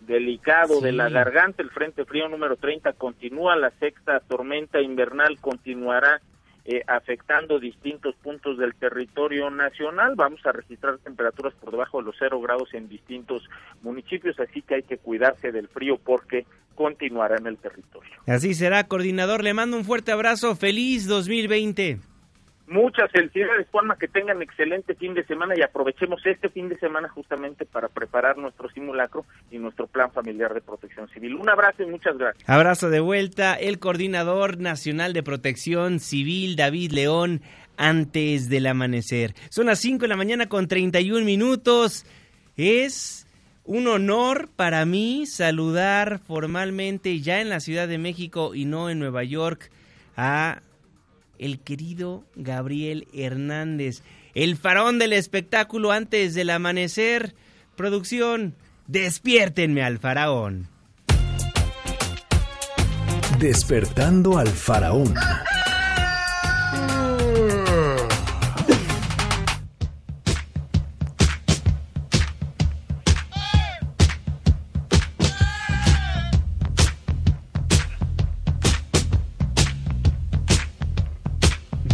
[0.05, 1.61] delicado de la garganta.
[1.61, 6.21] El Frente Frío número 30 continúa, la sexta tormenta invernal continuará
[6.65, 10.15] eh, afectando distintos puntos del territorio nacional.
[10.15, 13.43] Vamos a registrar temperaturas por debajo de los cero grados en distintos
[13.83, 18.11] municipios, así que hay que cuidarse del frío porque continuará en el territorio.
[18.27, 19.43] Así será, coordinador.
[19.43, 20.55] Le mando un fuerte abrazo.
[20.55, 21.99] Feliz 2020.
[22.67, 27.07] Muchas felicidades, Juanma, que tengan excelente fin de semana y aprovechemos este fin de semana
[27.09, 31.35] justamente para preparar nuestro simulacro y nuestro plan familiar de protección civil.
[31.35, 32.49] Un abrazo y muchas gracias.
[32.49, 37.41] Abrazo de vuelta, el coordinador nacional de protección civil, David León,
[37.77, 39.35] antes del amanecer.
[39.49, 42.05] Son las 5 de la mañana con 31 minutos.
[42.57, 43.27] Es
[43.63, 48.97] un honor para mí saludar formalmente ya en la Ciudad de México y no en
[48.97, 49.69] Nueva York
[50.17, 50.61] a
[51.39, 57.35] el querido Gabriel Hernández, el farón del espectáculo antes del amanecer.
[57.75, 58.55] Producción,
[58.87, 60.67] despiértenme al faraón.
[63.39, 65.13] Despertando al faraón.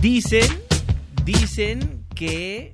[0.02, 0.50] Dicen,
[1.26, 2.72] dicen que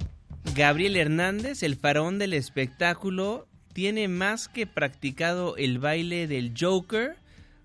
[0.56, 7.16] Gabriel Hernández, el farón del espectáculo, tiene más que practicado el baile del Joker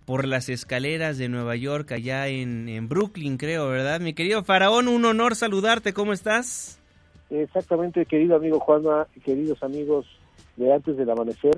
[0.04, 4.00] por las escaleras de Nueva York, allá en, en Brooklyn, creo, ¿verdad?
[4.00, 6.80] Mi querido Faraón, un honor saludarte, ¿cómo estás?
[7.30, 10.06] Exactamente, querido amigo Juanma, queridos amigos
[10.56, 11.56] de antes del amanecer,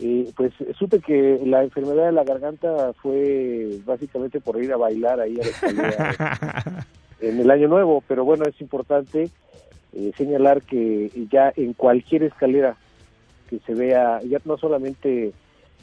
[0.00, 5.20] eh, pues supe que la enfermedad de la garganta fue básicamente por ir a bailar
[5.20, 6.86] ahí a la escalera
[7.20, 9.30] en el año nuevo, pero bueno, es importante
[9.92, 12.76] eh, señalar que ya en cualquier escalera
[13.48, 15.32] que se vea, ya no solamente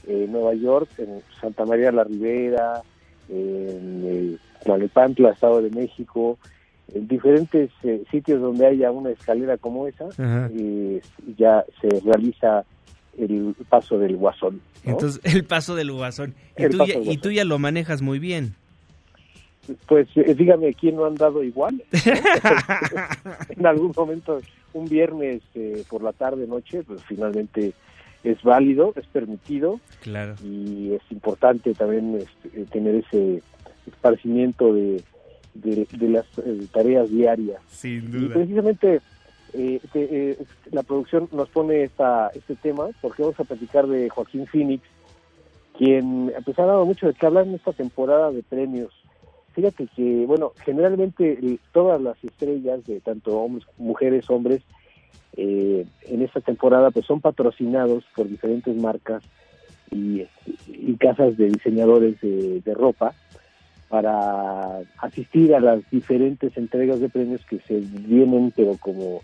[0.08, 2.82] en Nueva York, en Santa María la Ribera,
[3.30, 6.38] en Tlalnepantla, Estado de México,
[6.93, 10.06] en diferentes eh, sitios donde haya una escalera como esa,
[10.54, 11.02] y
[11.38, 12.63] ya se realiza
[13.17, 14.62] el paso del guasón.
[14.84, 16.36] Entonces, el paso del guasón.
[16.58, 18.56] ¿Y, tú, ya, y tú ya lo manejas muy bien.
[19.88, 21.84] Pues eh, dígame quién no ha andado igual.
[23.49, 24.41] en algún momento,
[24.73, 27.73] un viernes eh, por la tarde, noche, pues finalmente
[28.23, 29.80] es válido, es permitido.
[30.01, 30.36] Claro.
[30.43, 33.41] Y es importante también este, tener ese
[33.88, 35.04] esparcimiento de,
[35.54, 37.62] de, las eh, tareas diarias.
[37.67, 38.25] Sin duda.
[38.25, 39.01] Y precisamente
[39.54, 44.84] eh, la producción nos pone esta, este tema porque vamos a platicar de Joaquín Phoenix,
[45.78, 48.91] quien pues, ha dado mucho de qué hablar en esta temporada de premios.
[49.56, 51.39] Fíjate que, bueno, generalmente
[51.72, 54.62] todas las estrellas de tanto hombres, mujeres, hombres,
[55.38, 59.24] eh, en esta temporada pues son patrocinados por diferentes marcas
[59.91, 60.26] y,
[61.00, 63.13] casas de diseñadores de, ropa
[63.89, 69.22] para asistir a las diferentes entregas de premios que se vienen pero como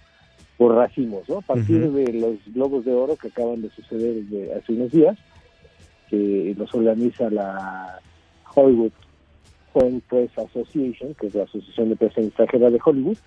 [0.57, 1.39] por racimos, ¿no?
[1.39, 4.21] A partir de los Globos de Oro que acaban de suceder
[4.57, 5.17] hace unos días,
[6.09, 7.99] que los organiza la
[8.53, 8.91] Hollywood
[9.73, 13.17] Foreign Press Association, que es la Asociación de Prensa Extranjera de Hollywood,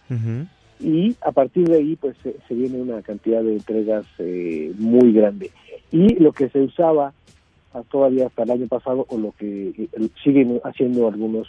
[0.81, 5.51] y a partir de ahí pues se, viene una cantidad de entregas eh, muy grande.
[5.91, 7.13] Y lo que se usaba
[7.91, 9.89] todavía hasta el año pasado, o lo que eh,
[10.23, 11.47] siguen haciendo algunas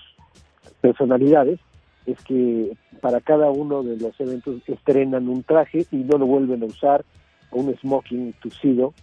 [0.82, 1.60] personalidades,
[2.06, 6.64] es que para cada uno de los eventos estrenan un traje y no lo vuelven
[6.64, 7.06] a usar,
[7.52, 8.94] un smoking tuxido,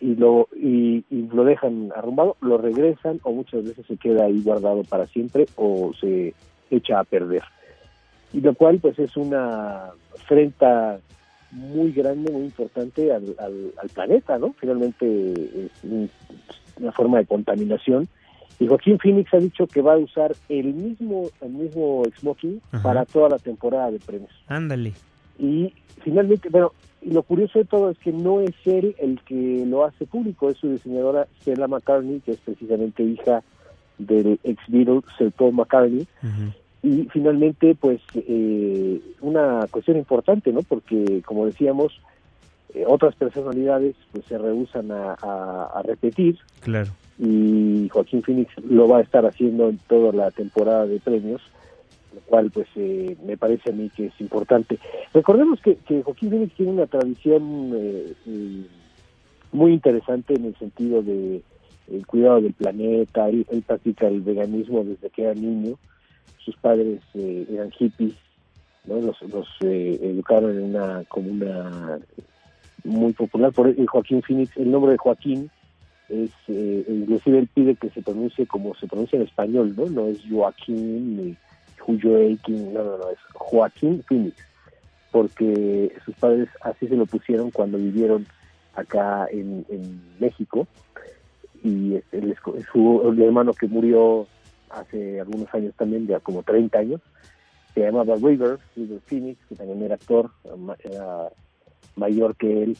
[0.00, 4.82] y lo y, lo dejan arrumbado, lo regresan o muchas veces se queda ahí guardado
[4.84, 6.34] para siempre o se
[6.70, 7.42] echa a perder.
[8.32, 10.98] Y lo cual pues es una afrenta
[11.50, 14.54] muy grande, muy importante al, al, planeta, ¿no?
[14.58, 16.10] Finalmente es
[16.80, 18.08] una forma de contaminación.
[18.58, 23.04] Y Joaquín Phoenix ha dicho que va a usar el mismo el mismo smoking para
[23.04, 24.32] toda la temporada de premios.
[24.46, 24.92] Ándale.
[25.38, 29.64] Y finalmente, bueno, y lo curioso de todo es que no es él el que
[29.66, 33.42] lo hace público, es su diseñadora Stella McCartney, que es precisamente hija
[33.98, 36.06] del ex Beatle Sir Paul McCartney.
[36.82, 40.62] Y finalmente, pues, eh, una cuestión importante, ¿no?
[40.62, 41.92] Porque, como decíamos,
[42.74, 46.38] eh, otras personalidades pues se rehusan a, repetir.
[46.60, 46.90] Claro.
[47.18, 51.42] Y Joaquín Phoenix lo va a estar haciendo en toda la temporada de premios
[52.14, 54.78] lo cual pues eh, me parece a mí que es importante.
[55.12, 58.66] Recordemos que, que Joaquín Phoenix tiene una tradición eh, eh,
[59.52, 61.42] muy interesante en el sentido de
[61.90, 65.76] el cuidado del planeta, él, practica el veganismo desde que era niño,
[66.38, 68.14] sus padres eran hippies,
[68.86, 69.00] ¿no?
[69.00, 71.98] los, los educaron en una comuna
[72.84, 75.50] muy popular, por Joaquín Phoenix, el nombre de Joaquín
[76.08, 79.86] es, inclusive él pide que se pronuncie como se pronuncia en español, ¿no?
[79.86, 81.36] No es Joaquín ni
[81.82, 84.36] Julio Eiking, no, no, no, es Joaquín Phoenix,
[85.10, 88.26] porque sus padres así se lo pusieron cuando vivieron
[88.74, 89.66] acá en,
[90.18, 90.66] México
[91.62, 92.36] y el,
[92.72, 94.26] su hermano que murió
[94.70, 97.00] hace algunos años también, ya como 30 años,
[97.74, 100.30] se llamaba River, River Phoenix, que también era actor,
[100.84, 101.28] era
[101.96, 102.76] mayor que él,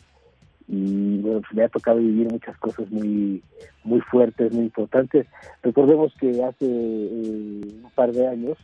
[0.69, 3.43] y bueno, pues, le ha tocado vivir muchas cosas muy
[3.85, 5.27] muy fuertes, muy importantes.
[5.63, 8.57] Recordemos que hace eh, un par de años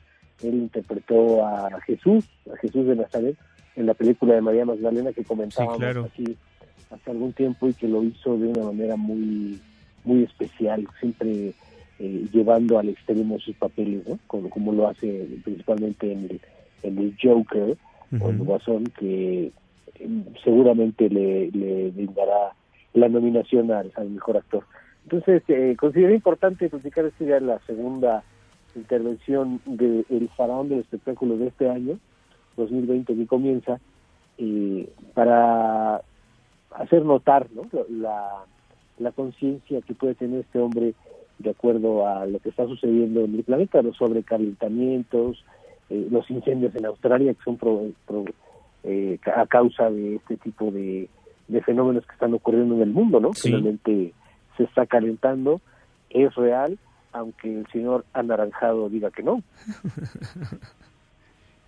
[0.43, 3.37] él interpretó a Jesús, a Jesús de Nazaret,
[3.77, 6.37] en la película de María Magdalena que comentábamos aquí
[6.91, 9.61] hace algún tiempo y que lo hizo de una manera muy
[10.05, 11.53] muy especial, siempre
[11.99, 14.19] eh, llevando al extremo sus papeles, ¿no?
[14.27, 16.41] Como, como lo hace principalmente en el,
[16.83, 17.77] en el Joker
[18.21, 19.53] o el Guasón, que
[19.97, 22.55] em, seguramente le, le brindará
[22.95, 24.65] la nominación al, mejor actor.
[25.05, 28.23] Entonces, eh, considero importante platicar esta ya la segunda
[28.79, 31.99] intervención del el faraón del espectáculo de este año,
[32.57, 33.81] 2020 que comienza,
[34.39, 36.03] eh, para
[36.71, 37.49] hacer notar
[37.91, 38.45] la,
[38.99, 40.95] la conciencia que puede tener este hombre
[41.39, 45.45] de acuerdo a lo que está sucediendo en el planeta, los sobrecalentamientos,
[45.91, 47.59] eh, los incendios en Australia que son
[48.85, 51.09] eh, a causa de este tipo de,
[51.49, 53.33] de, fenómenos que están ocurriendo en el mundo, ¿no?
[53.33, 54.13] Finalmente
[54.57, 55.61] se está calentando,
[56.11, 56.79] es real,
[57.13, 59.43] aunque el señor anaranjado diga que no.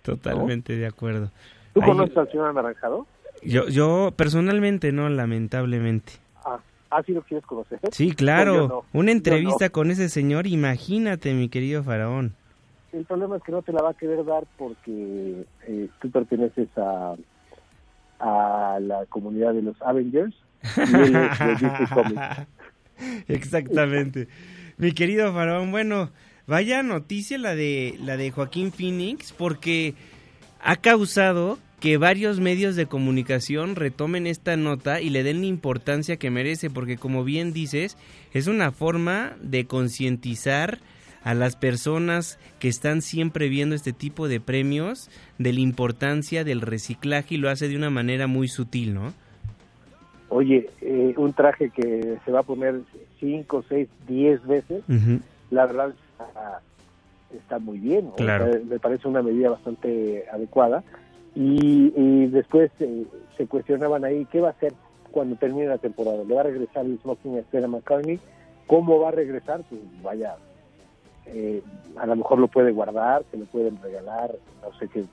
[0.03, 1.31] Totalmente de acuerdo.
[1.73, 3.05] ¿Tú conoces al señor anaranjado?
[3.43, 6.13] Yo, yo personalmente no, lamentablemente.
[6.43, 7.79] Ah, ¿ah sí lo quieres conocer?
[7.91, 8.83] Sí, claro.
[8.93, 12.33] Una entrevista con ese señor, imagínate, mi querido faraón.
[12.91, 16.67] El problema es que no te la va a querer dar porque eh, tú perteneces
[16.77, 17.15] a,
[18.19, 20.35] a la comunidad de los Avengers
[23.27, 24.27] Exactamente.
[24.81, 26.09] Mi querido Faraón, bueno,
[26.47, 29.93] vaya noticia la de la de Joaquín Phoenix porque
[30.59, 36.17] ha causado que varios medios de comunicación retomen esta nota y le den la importancia
[36.17, 37.95] que merece, porque como bien dices,
[38.33, 40.79] es una forma de concientizar
[41.23, 46.59] a las personas que están siempre viendo este tipo de premios de la importancia del
[46.59, 49.13] reciclaje y lo hace de una manera muy sutil, ¿no?
[50.33, 52.79] Oye, eh, un traje que se va a poner
[53.19, 54.81] 5, 6, 10 veces,
[55.49, 55.93] la verdad
[57.37, 58.11] está, muy bien.
[58.69, 60.83] me parece una medida bastante adecuada.
[61.35, 63.03] Y, después eh,
[63.37, 64.73] se cuestionaban ahí qué va a hacer
[65.11, 66.23] cuando termine la temporada.
[66.23, 68.17] ¿Le va a regresar el smoking a Stella McCartney?
[68.67, 69.63] ¿Cómo va a regresar?
[69.69, 70.37] Pues vaya,
[71.25, 71.61] eh,
[71.97, 75.03] a lo mejor lo puede guardar, se lo pueden regalar, no sé qué,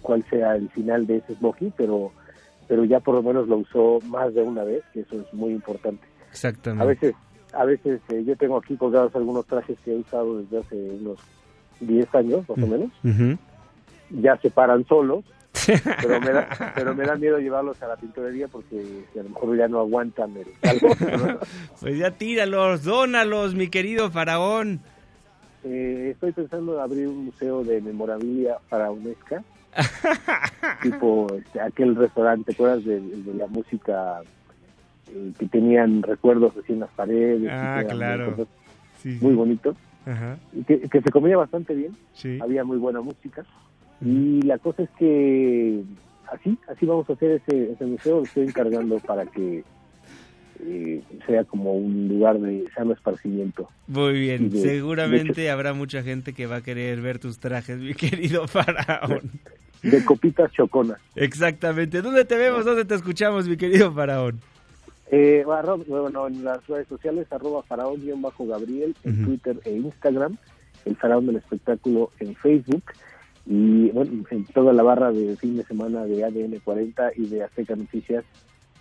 [0.00, 2.12] cuál sea el final de ese smoking, pero
[2.68, 5.52] pero ya por lo menos lo usó más de una vez, que eso es muy
[5.52, 6.06] importante.
[6.30, 6.82] Exactamente.
[6.82, 7.14] A veces,
[7.54, 11.18] a veces eh, yo tengo aquí colgados algunos trajes que he usado desde hace unos
[11.80, 12.70] 10 años, más o mm.
[12.70, 13.38] menos.
[14.10, 15.24] Ya se paran solos,
[15.66, 19.56] pero me, da, pero me da miedo llevarlos a la pintorería porque a lo mejor
[19.56, 21.40] ya no aguantan el calor.
[21.80, 24.80] pues ya tíralos, dónalos, mi querido faraón.
[25.64, 29.42] Eh, estoy pensando en abrir un museo de memorabilia para UNESCO
[30.82, 33.00] tipo este, aquel restaurante, ¿te acuerdas de,
[33.34, 34.22] la música
[35.08, 37.48] eh, que tenían recuerdos así en las paredes?
[37.50, 38.48] Ah, claro.
[39.04, 39.76] Muy bonito.
[40.52, 41.92] Y que, se comía bastante bien.
[42.40, 43.44] Había muy buena música.
[44.00, 45.82] Y la cosa es que
[46.32, 48.22] así, así vamos a hacer ese, ese museo.
[48.22, 49.64] estoy encargando para que
[50.60, 53.68] eh, sea como un lugar de sano esparcimiento.
[53.86, 58.46] Muy bien, seguramente habrá mucha gente que va a querer ver tus trajes, mi querido
[58.46, 59.30] faraón.
[59.82, 60.98] De copitas choconas.
[61.14, 62.02] Exactamente.
[62.02, 62.64] ¿Dónde te vemos?
[62.64, 64.40] ¿Dónde te escuchamos, mi querido faraón?
[65.10, 65.44] Eh,
[65.86, 70.36] bueno, en las redes sociales, arroba faraón-gabriel, en Twitter e Instagram,
[70.84, 72.82] el faraón del espectáculo en Facebook
[73.46, 77.44] y bueno, en toda la barra de fin de semana de ADN 40 y de
[77.44, 78.24] Azteca Noticias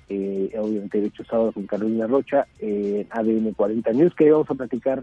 [0.09, 4.55] eh, obviamente de hecho sábado con Carolina Rocha, eh, ADN 40 News, que vamos a
[4.55, 5.01] platicar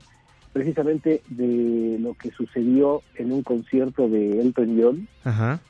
[0.52, 5.08] precisamente de lo que sucedió en un concierto de Elton John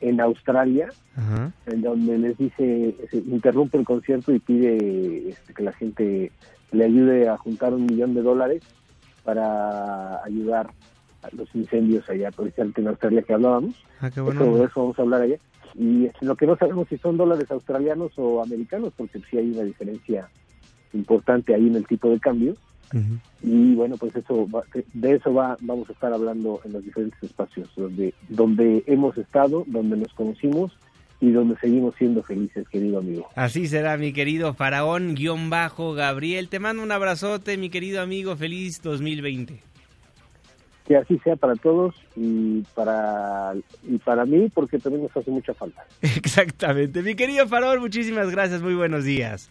[0.01, 0.91] en Australia,
[1.67, 6.31] en donde les dice, se interrumpe el concierto y pide este, que la gente
[6.71, 8.63] le ayude a juntar un millón de dólares
[9.25, 10.69] para ayudar
[11.23, 13.75] a los incendios allá, precisamente en Australia que hablábamos.
[14.01, 15.39] Ah, eso, de eso vamos a hablar allá
[15.77, 19.63] y lo que no sabemos si son dólares australianos o americanos, porque sí hay una
[19.63, 20.29] diferencia
[20.93, 22.55] importante ahí en el tipo de cambio.
[23.43, 24.49] Y bueno, pues eso
[24.93, 29.65] de eso va, vamos a estar hablando en los diferentes espacios donde, donde hemos estado,
[29.67, 30.71] donde nos conocimos
[31.21, 33.27] y donde seguimos siendo felices, querido amigo.
[33.35, 36.49] Así será, mi querido Faraón-Gabriel.
[36.49, 38.37] Te mando un abrazote, mi querido amigo.
[38.37, 39.74] Feliz 2020
[40.87, 45.55] que así sea para todos y para y para mí porque también nos hace mucha
[45.55, 45.85] falta.
[46.03, 47.03] Exactamente.
[47.03, 49.51] Mi querido Farol, muchísimas gracias, muy buenos días.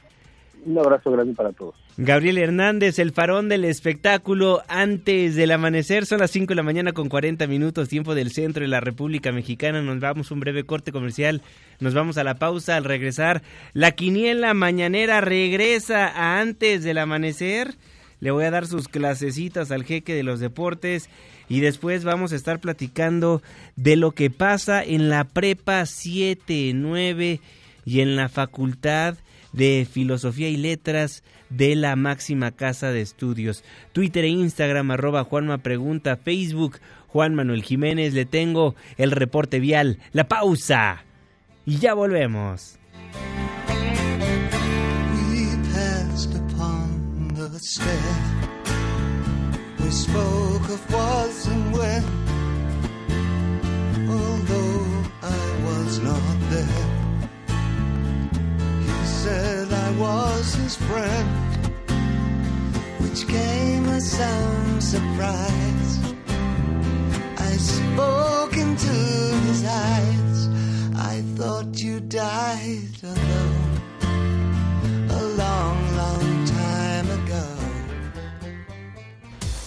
[0.66, 1.76] Un abrazo grande para todos.
[1.98, 6.06] Gabriel Hernández, el farón del espectáculo antes del amanecer.
[6.06, 9.32] Son las 5 de la mañana con 40 minutos, tiempo del centro de la República
[9.32, 9.82] Mexicana.
[9.82, 11.42] Nos vamos un breve corte comercial.
[11.82, 13.42] Nos vamos a la pausa al regresar.
[13.74, 17.76] La quiniela mañanera regresa a antes del amanecer.
[18.24, 21.10] Le voy a dar sus clasecitas al jeque de los deportes
[21.50, 23.42] y después vamos a estar platicando
[23.76, 27.42] de lo que pasa en la prepa 7, 9
[27.84, 29.18] y en la facultad
[29.52, 33.66] de Filosofía y Letras de la máxima casa de estudios.
[33.92, 40.00] Twitter e Instagram arroba Juanma Pregunta, Facebook Juan Manuel Jiménez, le tengo el reporte vial,
[40.14, 41.04] la pausa
[41.66, 42.80] y ya volvemos.
[49.80, 52.04] We spoke of was and when,
[54.10, 54.86] although
[55.22, 56.90] I was not there.
[58.82, 61.30] He said I was his friend,
[63.00, 66.00] which came as some surprise.
[67.38, 68.94] I spoke into
[69.48, 70.50] his eyes.
[70.98, 73.63] I thought you died alone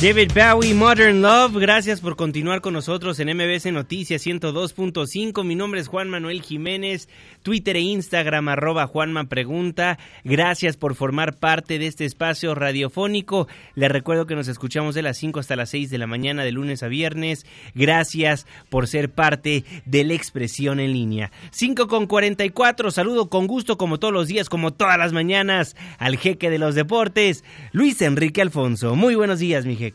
[0.00, 5.44] David Bowie, Modern Love, gracias por continuar con nosotros en MBC Noticias 102.5.
[5.44, 7.10] Mi nombre es Juan Manuel Jiménez,
[7.42, 9.98] Twitter e Instagram arroba Juanma Pregunta.
[10.24, 13.46] Gracias por formar parte de este espacio radiofónico.
[13.74, 16.52] Les recuerdo que nos escuchamos de las 5 hasta las 6 de la mañana de
[16.52, 17.44] lunes a viernes.
[17.74, 21.30] Gracias por ser parte de la expresión en línea.
[21.50, 26.16] 5 con 44, saludo con gusto como todos los días, como todas las mañanas, al
[26.16, 28.96] jeque de los deportes, Luis Enrique Alfonso.
[28.96, 29.89] Muy buenos días, mi jeque.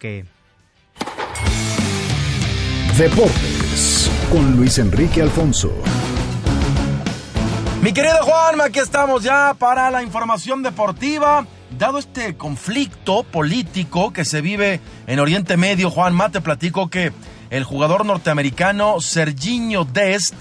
[2.97, 5.73] Deportes con Luis Enrique Alfonso.
[7.81, 11.45] Mi querido Juanma, aquí estamos ya para la información deportiva.
[11.77, 17.11] Dado este conflicto político que se vive en Oriente Medio, Juanma, te platico que
[17.49, 20.33] el jugador norteamericano Serginho Dest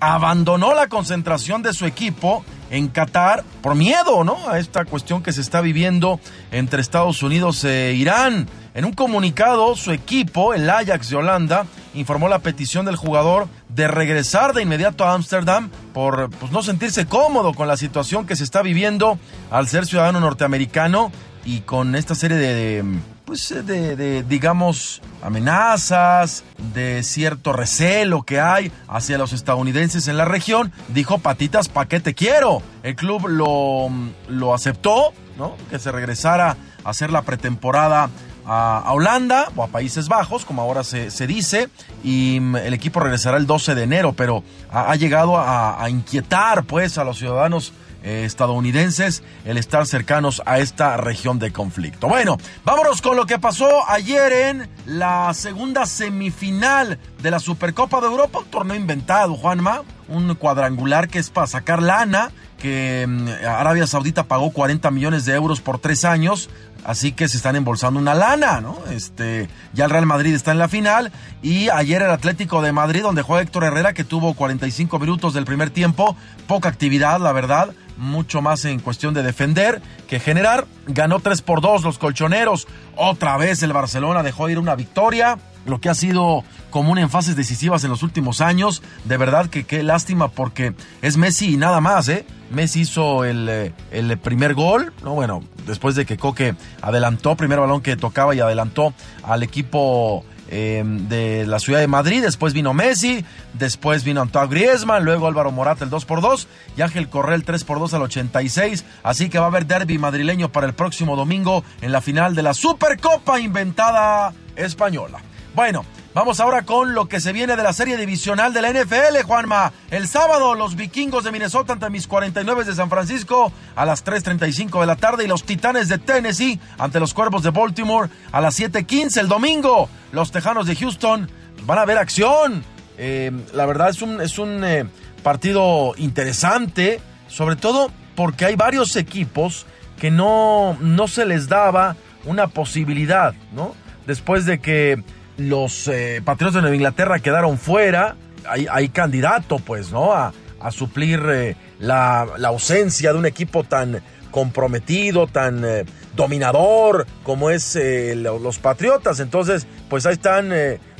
[0.00, 4.48] abandonó la concentración de su equipo en Qatar por miedo, ¿no?
[4.48, 8.48] A esta cuestión que se está viviendo entre Estados Unidos e Irán.
[8.72, 13.88] En un comunicado, su equipo, el Ajax de Holanda, informó la petición del jugador de
[13.88, 18.44] regresar de inmediato a Ámsterdam por pues, no sentirse cómodo con la situación que se
[18.44, 19.18] está viviendo
[19.50, 21.10] al ser ciudadano norteamericano
[21.44, 22.84] y con esta serie de,
[23.24, 30.72] pues, de, digamos, amenazas, de cierto recelo que hay hacia los estadounidenses en la región,
[30.88, 32.62] dijo Patitas, ¿pa' qué te quiero?
[32.84, 33.88] El club lo,
[34.28, 35.56] lo aceptó, ¿no?
[35.70, 38.10] Que se regresara a hacer la pretemporada
[38.50, 41.68] a, Holanda o a Países Bajos, como ahora se, se, dice,
[42.02, 44.42] y mm, el equipo regresará el 12 de enero, pero
[44.72, 47.72] ha, llegado a, a, inquietar pues a los ciudadanos
[48.02, 52.08] eh, estadounidenses el estar cercanos a esta región de conflicto.
[52.08, 58.06] Bueno, vámonos con lo que pasó ayer en la segunda semifinal de la Supercopa de
[58.06, 63.86] Europa, un torneo inventado, Juanma, un cuadrangular que es para sacar lana que mm, Arabia
[63.86, 66.50] Saudita pagó 40 millones de euros por tres años,
[66.84, 68.78] así que se están embolsando una lana, ¿no?
[68.90, 71.10] Este, ya el Real Madrid está en la final
[71.42, 75.44] y ayer el Atlético de Madrid, donde juega Héctor Herrera, que tuvo 45 minutos del
[75.44, 76.16] primer tiempo,
[76.46, 81.60] poca actividad, la verdad, mucho más en cuestión de defender que generar, ganó 3 por
[81.60, 86.44] 2 los colchoneros, otra vez el Barcelona dejó ir una victoria, lo que ha sido
[86.70, 88.82] común en fases decisivas en los últimos años.
[89.04, 92.24] De verdad que qué lástima porque es Messi y nada más, ¿eh?
[92.50, 95.14] Messi hizo el, el primer gol, ¿no?
[95.14, 98.92] Bueno, después de que Coque adelantó, primer balón que tocaba y adelantó
[99.22, 105.04] al equipo eh, de la ciudad de Madrid, después vino Messi, después vino Antoine Griezmann,
[105.04, 108.02] luego Álvaro Morata el 2 por 2 y Ángel Correa el 3 por 2 al
[108.02, 112.34] 86, así que va a haber derby madrileño para el próximo domingo en la final
[112.34, 115.20] de la Supercopa inventada española.
[115.60, 115.84] Bueno,
[116.14, 119.74] vamos ahora con lo que se viene de la serie divisional de la NFL, Juanma.
[119.90, 124.80] El sábado, los vikingos de Minnesota ante mis 49 de San Francisco a las 3.35
[124.80, 128.58] de la tarde y los titanes de Tennessee ante los cuervos de Baltimore a las
[128.58, 129.90] 7.15 el domingo.
[130.12, 131.30] Los tejanos de Houston
[131.66, 132.64] van a ver acción.
[132.96, 134.86] Eh, la verdad es un, es un eh,
[135.22, 139.66] partido interesante, sobre todo porque hay varios equipos
[139.98, 143.74] que no, no se les daba una posibilidad, ¿no?
[144.06, 145.04] Después de que
[145.40, 148.16] los eh, Patriotas de Nueva Inglaterra quedaron fuera,
[148.46, 150.12] hay, candidato pues, ¿no?
[150.12, 150.32] A,
[150.70, 155.84] suplir eh, la, ausencia de un equipo tan comprometido, tan eh,
[156.14, 157.78] dominador como es
[158.14, 159.20] los Patriotas.
[159.20, 160.52] Entonces, pues ahí están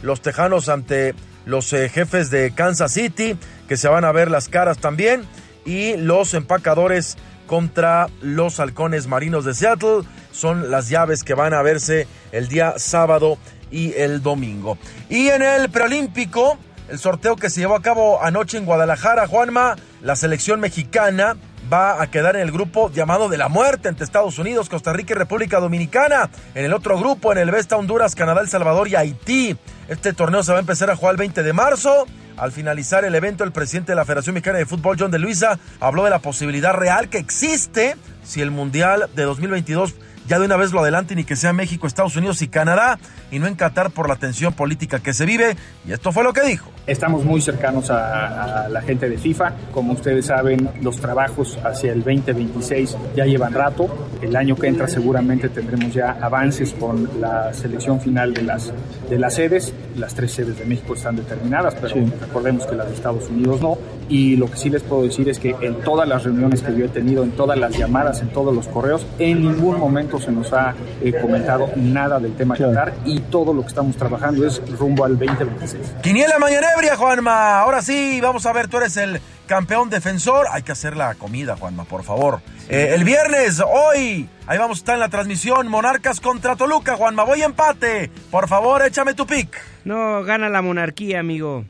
[0.02, 1.14] los Tejanos ante
[1.44, 3.36] los jefes de Kansas City,
[3.68, 5.22] que se van a ver las caras también,
[5.64, 10.02] y los empacadores contra los halcones marinos de Seattle.
[10.32, 13.38] Son las llaves que van a verse el día sábado
[13.70, 14.78] y el domingo.
[15.08, 16.58] Y en el preolímpico,
[16.88, 21.36] el sorteo que se llevó a cabo anoche en Guadalajara, Juanma, la selección mexicana
[21.72, 25.14] va a quedar en el grupo llamado de la muerte entre Estados Unidos, Costa Rica
[25.14, 26.30] y República Dominicana.
[26.54, 29.56] En el otro grupo, en el B está Honduras, Canadá, El Salvador y Haití.
[29.88, 32.06] Este torneo se va a empezar a jugar el 20 de marzo.
[32.36, 35.58] Al finalizar el evento, el presidente de la Federación Mexicana de Fútbol, John de Luisa,
[35.78, 39.94] habló de la posibilidad real que existe si el Mundial de 2022
[40.26, 42.98] ya de una vez lo adelanten y que sea México, Estados Unidos y Canadá
[43.30, 45.56] y no en Qatar por la tensión política que se vive.
[45.86, 46.70] Y esto fue lo que dijo.
[46.86, 49.52] Estamos muy cercanos a, a, la gente de FIFA.
[49.72, 53.88] Como ustedes saben, los trabajos hacia el 2026 ya llevan rato.
[54.20, 58.72] El año que entra seguramente tendremos ya avances con la selección final de las,
[59.08, 59.72] de las sedes.
[59.96, 62.12] Las tres sedes de México están determinadas, pero sí.
[62.20, 63.78] recordemos que las de Estados Unidos no.
[64.08, 66.84] Y lo que sí les puedo decir es que en todas las reuniones que yo
[66.84, 70.52] he tenido, en todas las llamadas, en todos los correos, en ningún momento se nos
[70.52, 72.72] ha eh, comentado nada del tema claro.
[72.72, 75.94] Qatar y todo lo que estamos trabajando es rumbo al 2026.
[76.02, 76.38] Quiniela
[76.70, 77.60] Mañanebria, Juanma.
[77.60, 80.46] Ahora sí, vamos a ver, tú eres el campeón defensor.
[80.52, 82.40] Hay que hacer la comida, Juanma, por favor.
[82.68, 85.66] Eh, el viernes, hoy, ahí vamos a estar en la transmisión.
[85.66, 87.24] Monarcas contra Toluca, Juanma.
[87.24, 88.10] Voy empate.
[88.30, 89.60] Por favor, échame tu pick.
[89.84, 91.64] No, gana la monarquía, amigo.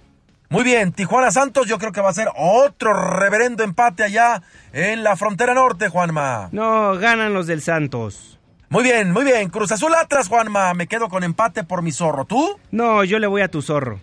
[0.51, 4.43] Muy bien, Tijuana Santos, yo creo que va a ser otro reverendo empate allá
[4.73, 6.51] en la frontera norte, Juanma.
[6.53, 8.39] No, ganan los del Santos.
[8.69, 9.49] Muy bien, muy bien.
[9.49, 10.75] Cruz Azul atrás, Juanma.
[10.75, 12.27] Me quedo con empate por mi zorro.
[12.27, 12.59] ¿Tú?
[12.71, 13.99] No, yo le voy a tu zorro.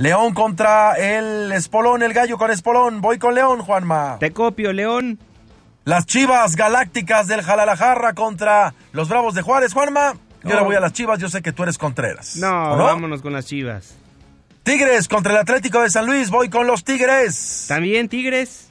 [0.00, 3.02] León contra el Espolón, el gallo con Espolón.
[3.02, 4.16] Voy con León, Juanma.
[4.18, 5.18] Te copio, León.
[5.84, 10.14] Las Chivas Galácticas del Jalalajarra contra los Bravos de Juárez, Juanma.
[10.42, 12.36] Yo le voy a las Chivas, yo sé que tú eres Contreras.
[12.36, 13.94] No, no, vámonos con las Chivas.
[14.62, 17.66] Tigres contra el Atlético de San Luis, voy con los Tigres.
[17.68, 18.70] ¿También Tigres?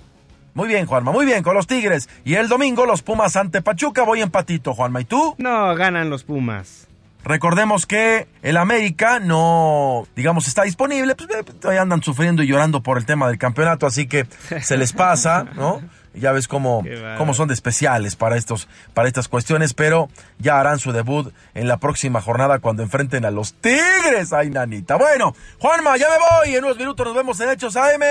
[0.56, 2.10] Muy bien, Juanma, muy bien, con los Tigres.
[2.26, 5.02] Y el domingo los Pumas ante Pachuca, voy empatito, Juanma.
[5.02, 5.36] ¿Y tú?
[5.38, 6.89] No, ganan los Pumas.
[7.24, 12.98] Recordemos que el América no, digamos, está disponible, pues todavía andan sufriendo y llorando por
[12.98, 14.26] el tema del campeonato, así que
[14.62, 15.82] se les pasa, ¿no?
[16.14, 16.84] Ya ves cómo,
[17.18, 20.10] cómo son de especiales para, estos, para estas cuestiones, pero
[20.40, 24.34] ya harán su debut en la próxima jornada cuando enfrenten a los Tigres.
[24.34, 24.96] Ay, nanita.
[24.96, 26.56] Bueno, Juanma, ya me voy.
[26.56, 28.02] En unos minutos nos vemos en Hechos AM.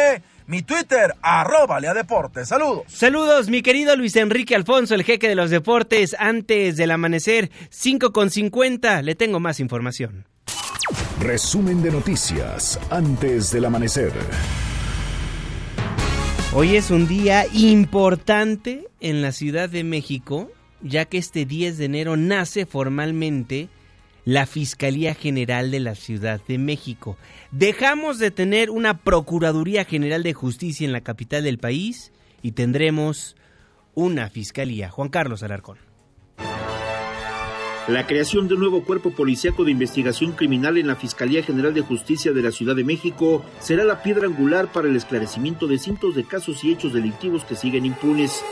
[0.48, 2.48] Mi Twitter, arroba Lea Deportes.
[2.48, 2.84] Saludos.
[2.88, 6.16] Saludos, mi querido Luis Enrique Alfonso, el jeque de los deportes.
[6.18, 9.02] Antes del amanecer, 5 con 50.
[9.02, 10.24] Le tengo más información.
[11.20, 14.10] Resumen de noticias antes del amanecer.
[16.54, 21.84] Hoy es un día importante en la Ciudad de México, ya que este 10 de
[21.84, 23.68] enero nace formalmente
[24.28, 27.16] la Fiscalía General de la Ciudad de México.
[27.50, 32.12] Dejamos de tener una Procuraduría General de Justicia en la capital del país
[32.42, 33.36] y tendremos
[33.94, 34.90] una Fiscalía.
[34.90, 35.78] Juan Carlos Alarcón.
[37.88, 41.80] La creación de un nuevo cuerpo policíaco de investigación criminal en la Fiscalía General de
[41.80, 46.14] Justicia de la Ciudad de México será la piedra angular para el esclarecimiento de cientos
[46.14, 48.44] de casos y hechos delictivos que siguen impunes.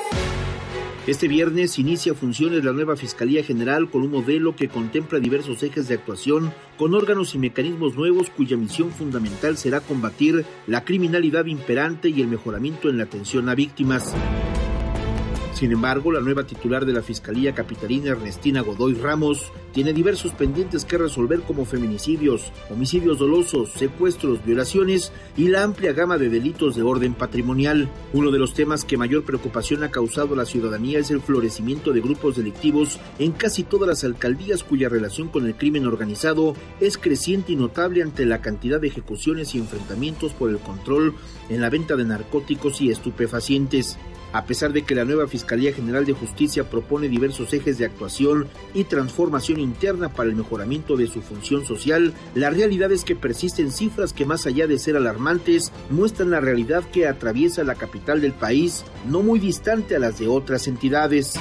[1.06, 5.86] Este viernes inicia funciones la nueva Fiscalía General con un modelo que contempla diversos ejes
[5.86, 12.08] de actuación con órganos y mecanismos nuevos cuya misión fundamental será combatir la criminalidad imperante
[12.08, 14.16] y el mejoramiento en la atención a víctimas.
[15.54, 20.86] Sin embargo, la nueva titular de la Fiscalía Capitalina, Ernestina Godoy Ramos, tiene diversos pendientes
[20.86, 26.82] que resolver como feminicidios, homicidios dolosos, secuestros, violaciones y la amplia gama de delitos de
[26.82, 27.90] orden patrimonial.
[28.14, 31.92] Uno de los temas que mayor preocupación ha causado a la ciudadanía es el florecimiento
[31.92, 36.96] de grupos delictivos en casi todas las alcaldías cuya relación con el crimen organizado es
[36.96, 41.12] creciente y notable ante la cantidad de ejecuciones y enfrentamientos por el control
[41.50, 43.98] en la venta de narcóticos y estupefacientes.
[44.32, 48.48] A pesar de que la nueva Fiscalía General de Justicia propone diversos ejes de actuación
[48.74, 53.70] y transformación interna para el mejoramiento de su función social, la realidad es que persisten
[53.70, 58.32] cifras que más allá de ser alarmantes, muestran la realidad que atraviesa la capital del
[58.32, 61.34] país, no muy distante a las de otras entidades.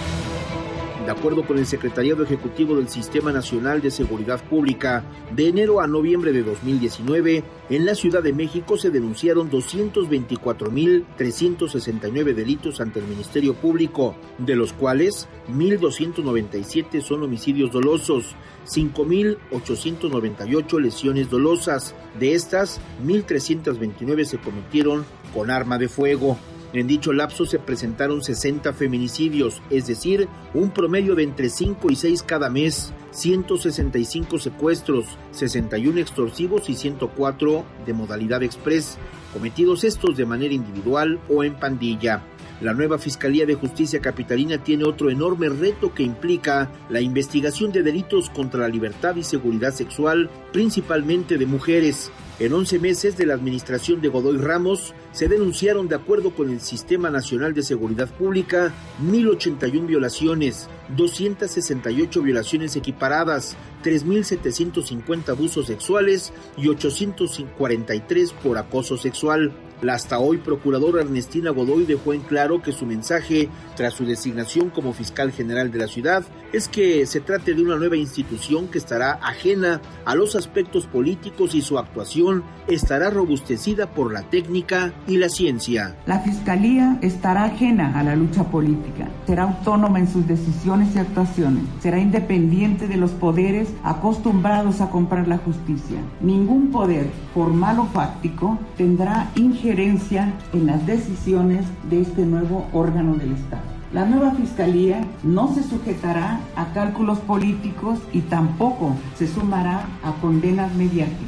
[1.05, 5.03] De acuerdo con el Secretariado Ejecutivo del Sistema Nacional de Seguridad Pública,
[5.35, 12.81] de enero a noviembre de 2019, en la Ciudad de México se denunciaron 224.369 delitos
[12.81, 18.35] ante el Ministerio Público, de los cuales 1.297 son homicidios dolosos,
[18.65, 21.93] 5.898 lesiones dolosas.
[22.19, 26.39] De estas, 1.329 se cometieron con arma de fuego.
[26.73, 31.95] En dicho lapso se presentaron 60 feminicidios, es decir, un promedio de entre 5 y
[31.95, 38.97] 6 cada mes, 165 secuestros, 61 extorsivos y 104 de modalidad express,
[39.31, 42.23] cometidos estos de manera individual o en pandilla.
[42.61, 47.83] La nueva Fiscalía de Justicia Capitalina tiene otro enorme reto que implica la investigación de
[47.83, 52.11] delitos contra la libertad y seguridad sexual, principalmente de mujeres.
[52.37, 56.59] En 11 meses de la administración de Godoy Ramos, se denunciaron, de acuerdo con el
[56.59, 60.67] Sistema Nacional de Seguridad Pública, 1.081 violaciones,
[60.97, 63.55] 268 violaciones equiparadas,
[63.85, 69.53] 3.750 abusos sexuales y 843 por acoso sexual.
[69.85, 74.71] La hasta hoy procuradora Ernestina Godoy dejó en claro que su mensaje, tras su designación
[74.71, 76.23] como fiscal general de la ciudad,
[76.53, 81.53] es que se trate de una nueva institución que estará ajena a los aspectos políticos
[81.53, 85.95] y su actuación estará robustecida por la técnica y la ciencia.
[86.07, 91.63] La Fiscalía estará ajena a la lucha política, será autónoma en sus decisiones y actuaciones,
[91.79, 95.99] será independiente de los poderes acostumbrados a comprar la justicia.
[96.21, 99.29] Ningún poder, formal o fáctico, tendrá
[99.75, 103.63] injerencia en las decisiones de este nuevo órgano del Estado.
[103.91, 110.73] La nueva Fiscalía no se sujetará a cálculos políticos y tampoco se sumará a condenas
[110.75, 111.19] mediáticas.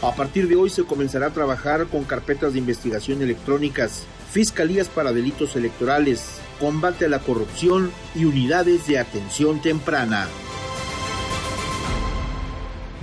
[0.00, 5.12] A partir de hoy se comenzará a trabajar con carpetas de investigación electrónicas, fiscalías para
[5.12, 10.26] delitos electorales, combate a la corrupción y unidades de atención temprana.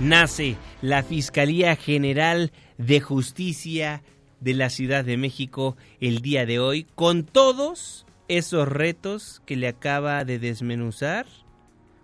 [0.00, 4.02] Nace la Fiscalía General de Justicia
[4.40, 9.68] de la Ciudad de México el día de hoy con todos esos retos que le
[9.68, 11.26] acaba de desmenuzar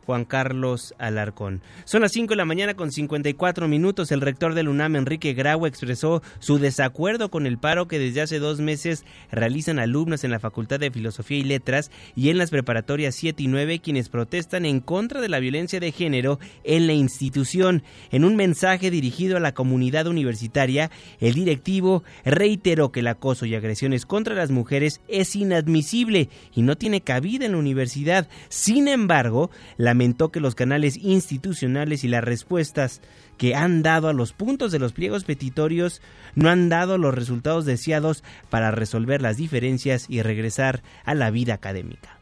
[0.07, 1.63] Juan Carlos Alarcón.
[1.85, 4.13] Son las 5 de la mañana con 54 minutos.
[4.13, 8.39] El rector del UNAM, Enrique Grau, expresó su desacuerdo con el paro que desde hace
[8.39, 13.15] dos meses realizan alumnos en la Facultad de Filosofía y Letras y en las preparatorias
[13.15, 17.83] 7 y 9, quienes protestan en contra de la violencia de género en la institución.
[18.11, 20.91] En un mensaje dirigido a la comunidad universitaria,
[21.21, 26.77] el directivo reiteró que el acoso y agresiones contra las mujeres es inadmisible y no
[26.77, 28.29] tiene cabida en la universidad.
[28.49, 33.03] Sin embargo, la lamentó que los canales institucionales y las respuestas
[33.37, 36.01] que han dado a los puntos de los pliegos petitorios
[36.35, 41.53] no han dado los resultados deseados para resolver las diferencias y regresar a la vida
[41.53, 42.22] académica.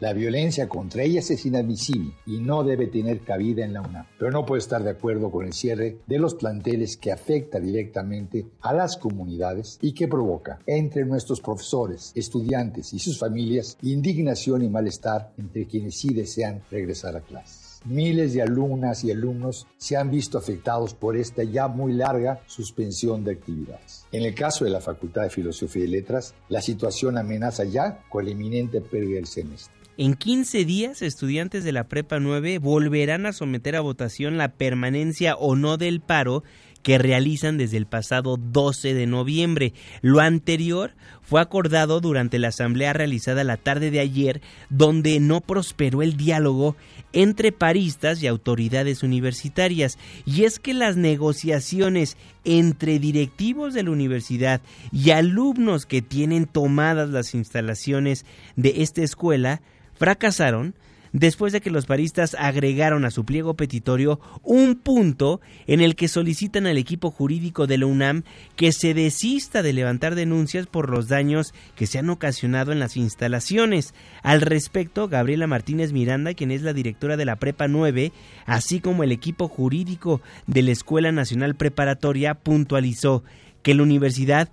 [0.00, 4.06] La violencia contra ellas es inadmisible y no debe tener cabida en la UNAM.
[4.16, 8.46] Pero no puedo estar de acuerdo con el cierre de los planteles que afecta directamente
[8.60, 14.68] a las comunidades y que provoca entre nuestros profesores, estudiantes y sus familias indignación y
[14.68, 17.80] malestar entre quienes sí desean regresar a clases.
[17.84, 23.24] Miles de alumnas y alumnos se han visto afectados por esta ya muy larga suspensión
[23.24, 24.04] de actividades.
[24.12, 28.24] En el caso de la Facultad de Filosofía y Letras, la situación amenaza ya con
[28.24, 29.77] la inminente pérdida del semestre.
[30.00, 35.34] En 15 días, estudiantes de la Prepa 9 volverán a someter a votación la permanencia
[35.34, 36.44] o no del paro
[36.84, 39.72] que realizan desde el pasado 12 de noviembre.
[40.00, 44.40] Lo anterior fue acordado durante la asamblea realizada la tarde de ayer,
[44.70, 46.76] donde no prosperó el diálogo
[47.12, 49.98] entre paristas y autoridades universitarias.
[50.24, 54.60] Y es que las negociaciones entre directivos de la universidad
[54.92, 58.24] y alumnos que tienen tomadas las instalaciones
[58.54, 59.60] de esta escuela
[59.98, 60.74] fracasaron
[61.12, 66.08] después de que los paristas agregaron a su pliego petitorio un punto en el que
[66.08, 68.24] solicitan al equipo jurídico de la UNAM
[68.56, 72.96] que se desista de levantar denuncias por los daños que se han ocasionado en las
[72.96, 73.94] instalaciones.
[74.22, 78.12] Al respecto, Gabriela Martínez Miranda, quien es la directora de la Prepa 9,
[78.46, 83.24] así como el equipo jurídico de la Escuela Nacional Preparatoria, puntualizó
[83.62, 84.48] que la universidad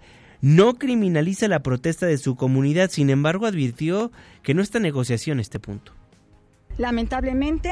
[0.45, 4.11] no criminaliza la protesta de su comunidad, sin embargo advirtió
[4.43, 5.91] que no está negociación este punto.
[6.77, 7.71] Lamentablemente,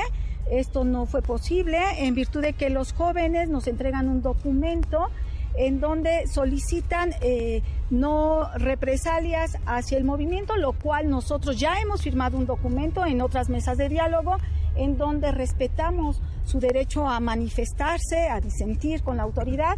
[0.50, 5.12] esto no fue posible en virtud de que los jóvenes nos entregan un documento
[5.56, 7.62] en donde solicitan eh,
[7.92, 13.50] no represalias hacia el movimiento, lo cual nosotros ya hemos firmado un documento en otras
[13.50, 14.38] mesas de diálogo
[14.76, 19.78] en donde respetamos su derecho a manifestarse, a disentir con la autoridad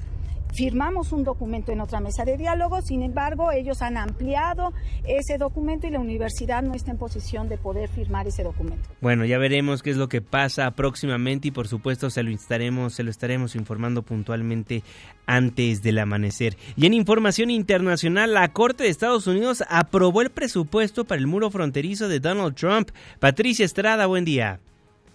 [0.56, 4.74] firmamos un documento en otra mesa de diálogo, sin embargo, ellos han ampliado
[5.08, 8.90] ese documento y la universidad no está en posición de poder firmar ese documento.
[9.02, 12.94] Bueno, ya veremos qué es lo que pasa próximamente y por supuesto se lo estaremos,
[12.94, 14.84] se lo estaremos informando puntualmente
[15.26, 16.58] antes del amanecer.
[16.76, 21.52] Y en información internacional, la Corte de Estados Unidos aprobó el presupuesto para el muro
[21.52, 22.92] fronterizo de Donald Trump.
[23.20, 24.60] Patricia Estrada, buen día.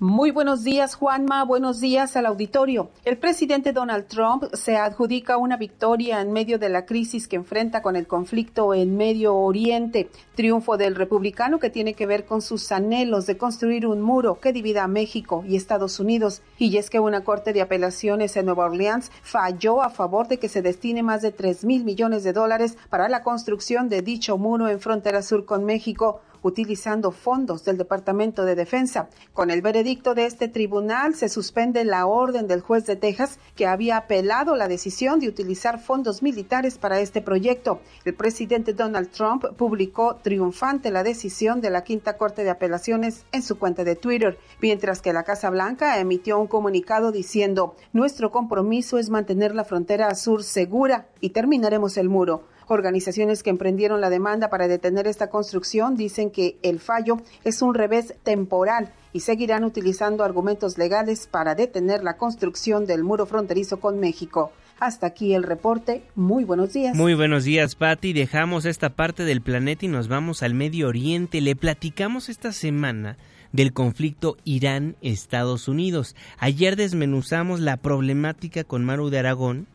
[0.03, 1.45] Muy buenos días, Juanma.
[1.45, 2.89] Buenos días al auditorio.
[3.05, 7.83] El presidente Donald Trump se adjudica una victoria en medio de la crisis que enfrenta
[7.83, 10.09] con el conflicto en Medio Oriente.
[10.35, 14.55] Triunfo del republicano que tiene que ver con sus anhelos de construir un muro que
[14.55, 16.41] divida a México y Estados Unidos.
[16.57, 20.49] Y es que una corte de apelaciones en Nueva Orleans falló a favor de que
[20.49, 24.67] se destine más de 3 mil millones de dólares para la construcción de dicho muro
[24.71, 29.09] en frontera sur con México utilizando fondos del Departamento de Defensa.
[29.33, 33.67] Con el veredicto de este tribunal se suspende la orden del juez de Texas que
[33.67, 37.81] había apelado la decisión de utilizar fondos militares para este proyecto.
[38.05, 43.43] El presidente Donald Trump publicó triunfante la decisión de la Quinta Corte de Apelaciones en
[43.43, 48.99] su cuenta de Twitter, mientras que la Casa Blanca emitió un comunicado diciendo, nuestro compromiso
[48.99, 52.45] es mantener la frontera sur segura y terminaremos el muro.
[52.73, 57.75] Organizaciones que emprendieron la demanda para detener esta construcción dicen que el fallo es un
[57.75, 63.99] revés temporal y seguirán utilizando argumentos legales para detener la construcción del muro fronterizo con
[63.99, 64.53] México.
[64.79, 66.05] Hasta aquí el reporte.
[66.15, 66.97] Muy buenos días.
[66.97, 68.13] Muy buenos días, Patti.
[68.13, 71.41] Dejamos esta parte del planeta y nos vamos al Medio Oriente.
[71.41, 73.19] Le platicamos esta semana
[73.51, 76.15] del conflicto Irán-Estados Unidos.
[76.39, 79.67] Ayer desmenuzamos la problemática con Maru de Aragón,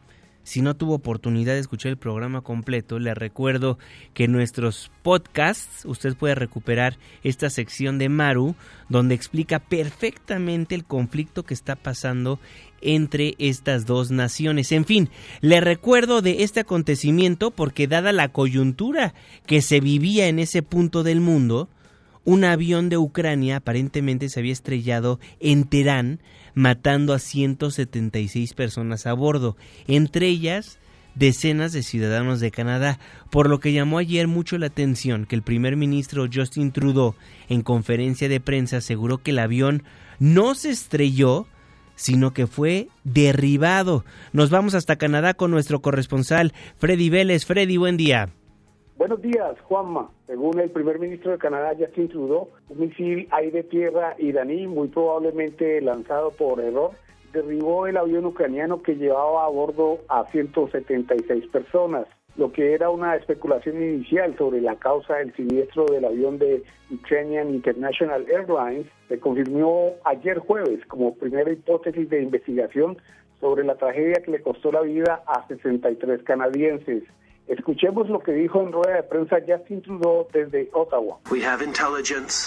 [0.46, 3.80] si no tuvo oportunidad de escuchar el programa completo, le recuerdo
[4.14, 8.56] que en nuestros podcasts usted puede recuperar esta sección de Maru
[8.88, 12.40] donde explica perfectamente el conflicto que está pasando
[12.82, 14.72] entre estas dos naciones.
[14.72, 15.10] En fin,
[15.42, 19.16] le recuerdo de este acontecimiento porque dada la coyuntura
[19.48, 21.70] que se vivía en ese punto del mundo,
[22.26, 26.20] un avión de Ucrania aparentemente se había estrellado en Teherán
[26.54, 29.56] matando a 176 personas a bordo,
[29.88, 30.80] entre ellas
[31.14, 33.00] decenas de ciudadanos de Canadá,
[33.30, 37.16] por lo que llamó ayer mucho la atención que el primer ministro Justin Trudeau
[37.48, 39.84] en conferencia de prensa aseguró que el avión
[40.20, 41.48] no se estrelló,
[41.96, 44.04] sino que fue derribado.
[44.34, 47.46] Nos vamos hasta Canadá con nuestro corresponsal Freddy Vélez.
[47.46, 48.30] Freddy, buen día.
[48.98, 50.10] Buenos días, Juanma.
[50.26, 56.32] Según el primer ministro de Canadá, Justin Trudeau, un misil aire-tierra iraní, muy probablemente lanzado
[56.32, 56.92] por error,
[57.34, 62.08] derribó el avión ucraniano que llevaba a bordo a 176 personas.
[62.38, 67.50] Lo que era una especulación inicial sobre la causa del siniestro del avión de Ukrainian
[67.50, 72.98] International Airlines se confirmó ayer jueves como primera hipótesis de investigación
[73.42, 77.04] sobre la tragedia que le costó la vida a 63 canadienses.
[77.48, 81.20] Escuchemos lo que dijo en rueda de prensa Justin Trudeau desde Ottawa.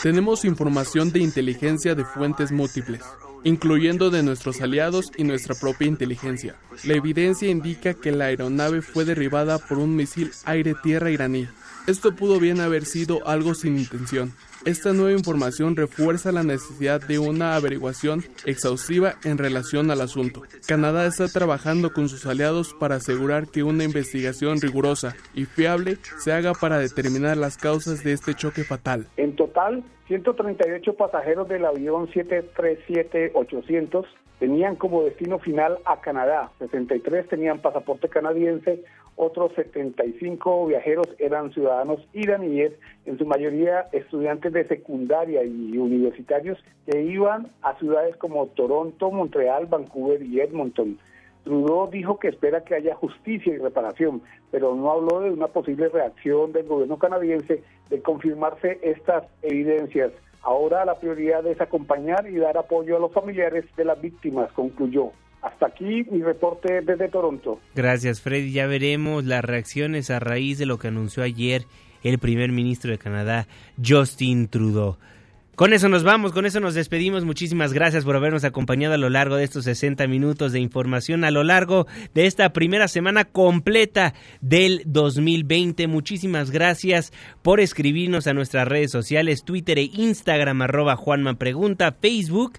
[0.03, 3.05] Tenemos información de inteligencia de fuentes múltiples,
[3.45, 6.57] incluyendo de nuestros aliados y nuestra propia inteligencia.
[6.85, 11.47] La evidencia indica que la aeronave fue derribada por un misil aire-tierra iraní.
[11.87, 14.33] Esto pudo bien haber sido algo sin intención.
[14.65, 20.43] Esta nueva información refuerza la necesidad de una averiguación exhaustiva en relación al asunto.
[20.67, 26.33] Canadá está trabajando con sus aliados para asegurar que una investigación rigurosa y fiable se
[26.33, 29.07] haga para determinar las causas de este choque fatal.
[29.17, 34.07] En total, 138 pasajeros del avión 737-800
[34.39, 38.83] tenían como destino final a Canadá, 63 tenían pasaporte canadiense,
[39.19, 42.73] otros 75 viajeros eran ciudadanos iraníes,
[43.05, 49.67] en su mayoría estudiantes de secundaria y universitarios que iban a ciudades como Toronto, Montreal,
[49.67, 50.99] Vancouver y Edmonton.
[51.43, 55.89] Trudeau dijo que espera que haya justicia y reparación, pero no habló de una posible
[55.89, 60.13] reacción del gobierno canadiense de confirmarse estas evidencias.
[60.43, 65.11] Ahora la prioridad es acompañar y dar apoyo a los familiares de las víctimas, concluyó.
[65.49, 67.59] Hasta aquí mi reporte desde Toronto.
[67.75, 68.53] Gracias, Freddy.
[68.53, 71.65] Ya veremos las reacciones a raíz de lo que anunció ayer
[72.03, 73.49] el primer ministro de Canadá,
[73.83, 74.99] Justin Trudeau.
[75.59, 77.25] Con eso nos vamos, con eso nos despedimos.
[77.25, 81.33] Muchísimas gracias por habernos acompañado a lo largo de estos 60 minutos de información, a
[81.33, 85.89] lo largo de esta primera semana completa del 2020.
[85.89, 91.37] Muchísimas gracias por escribirnos a nuestras redes sociales, Twitter e Instagram, arroba Juanma
[92.01, 92.59] Facebook,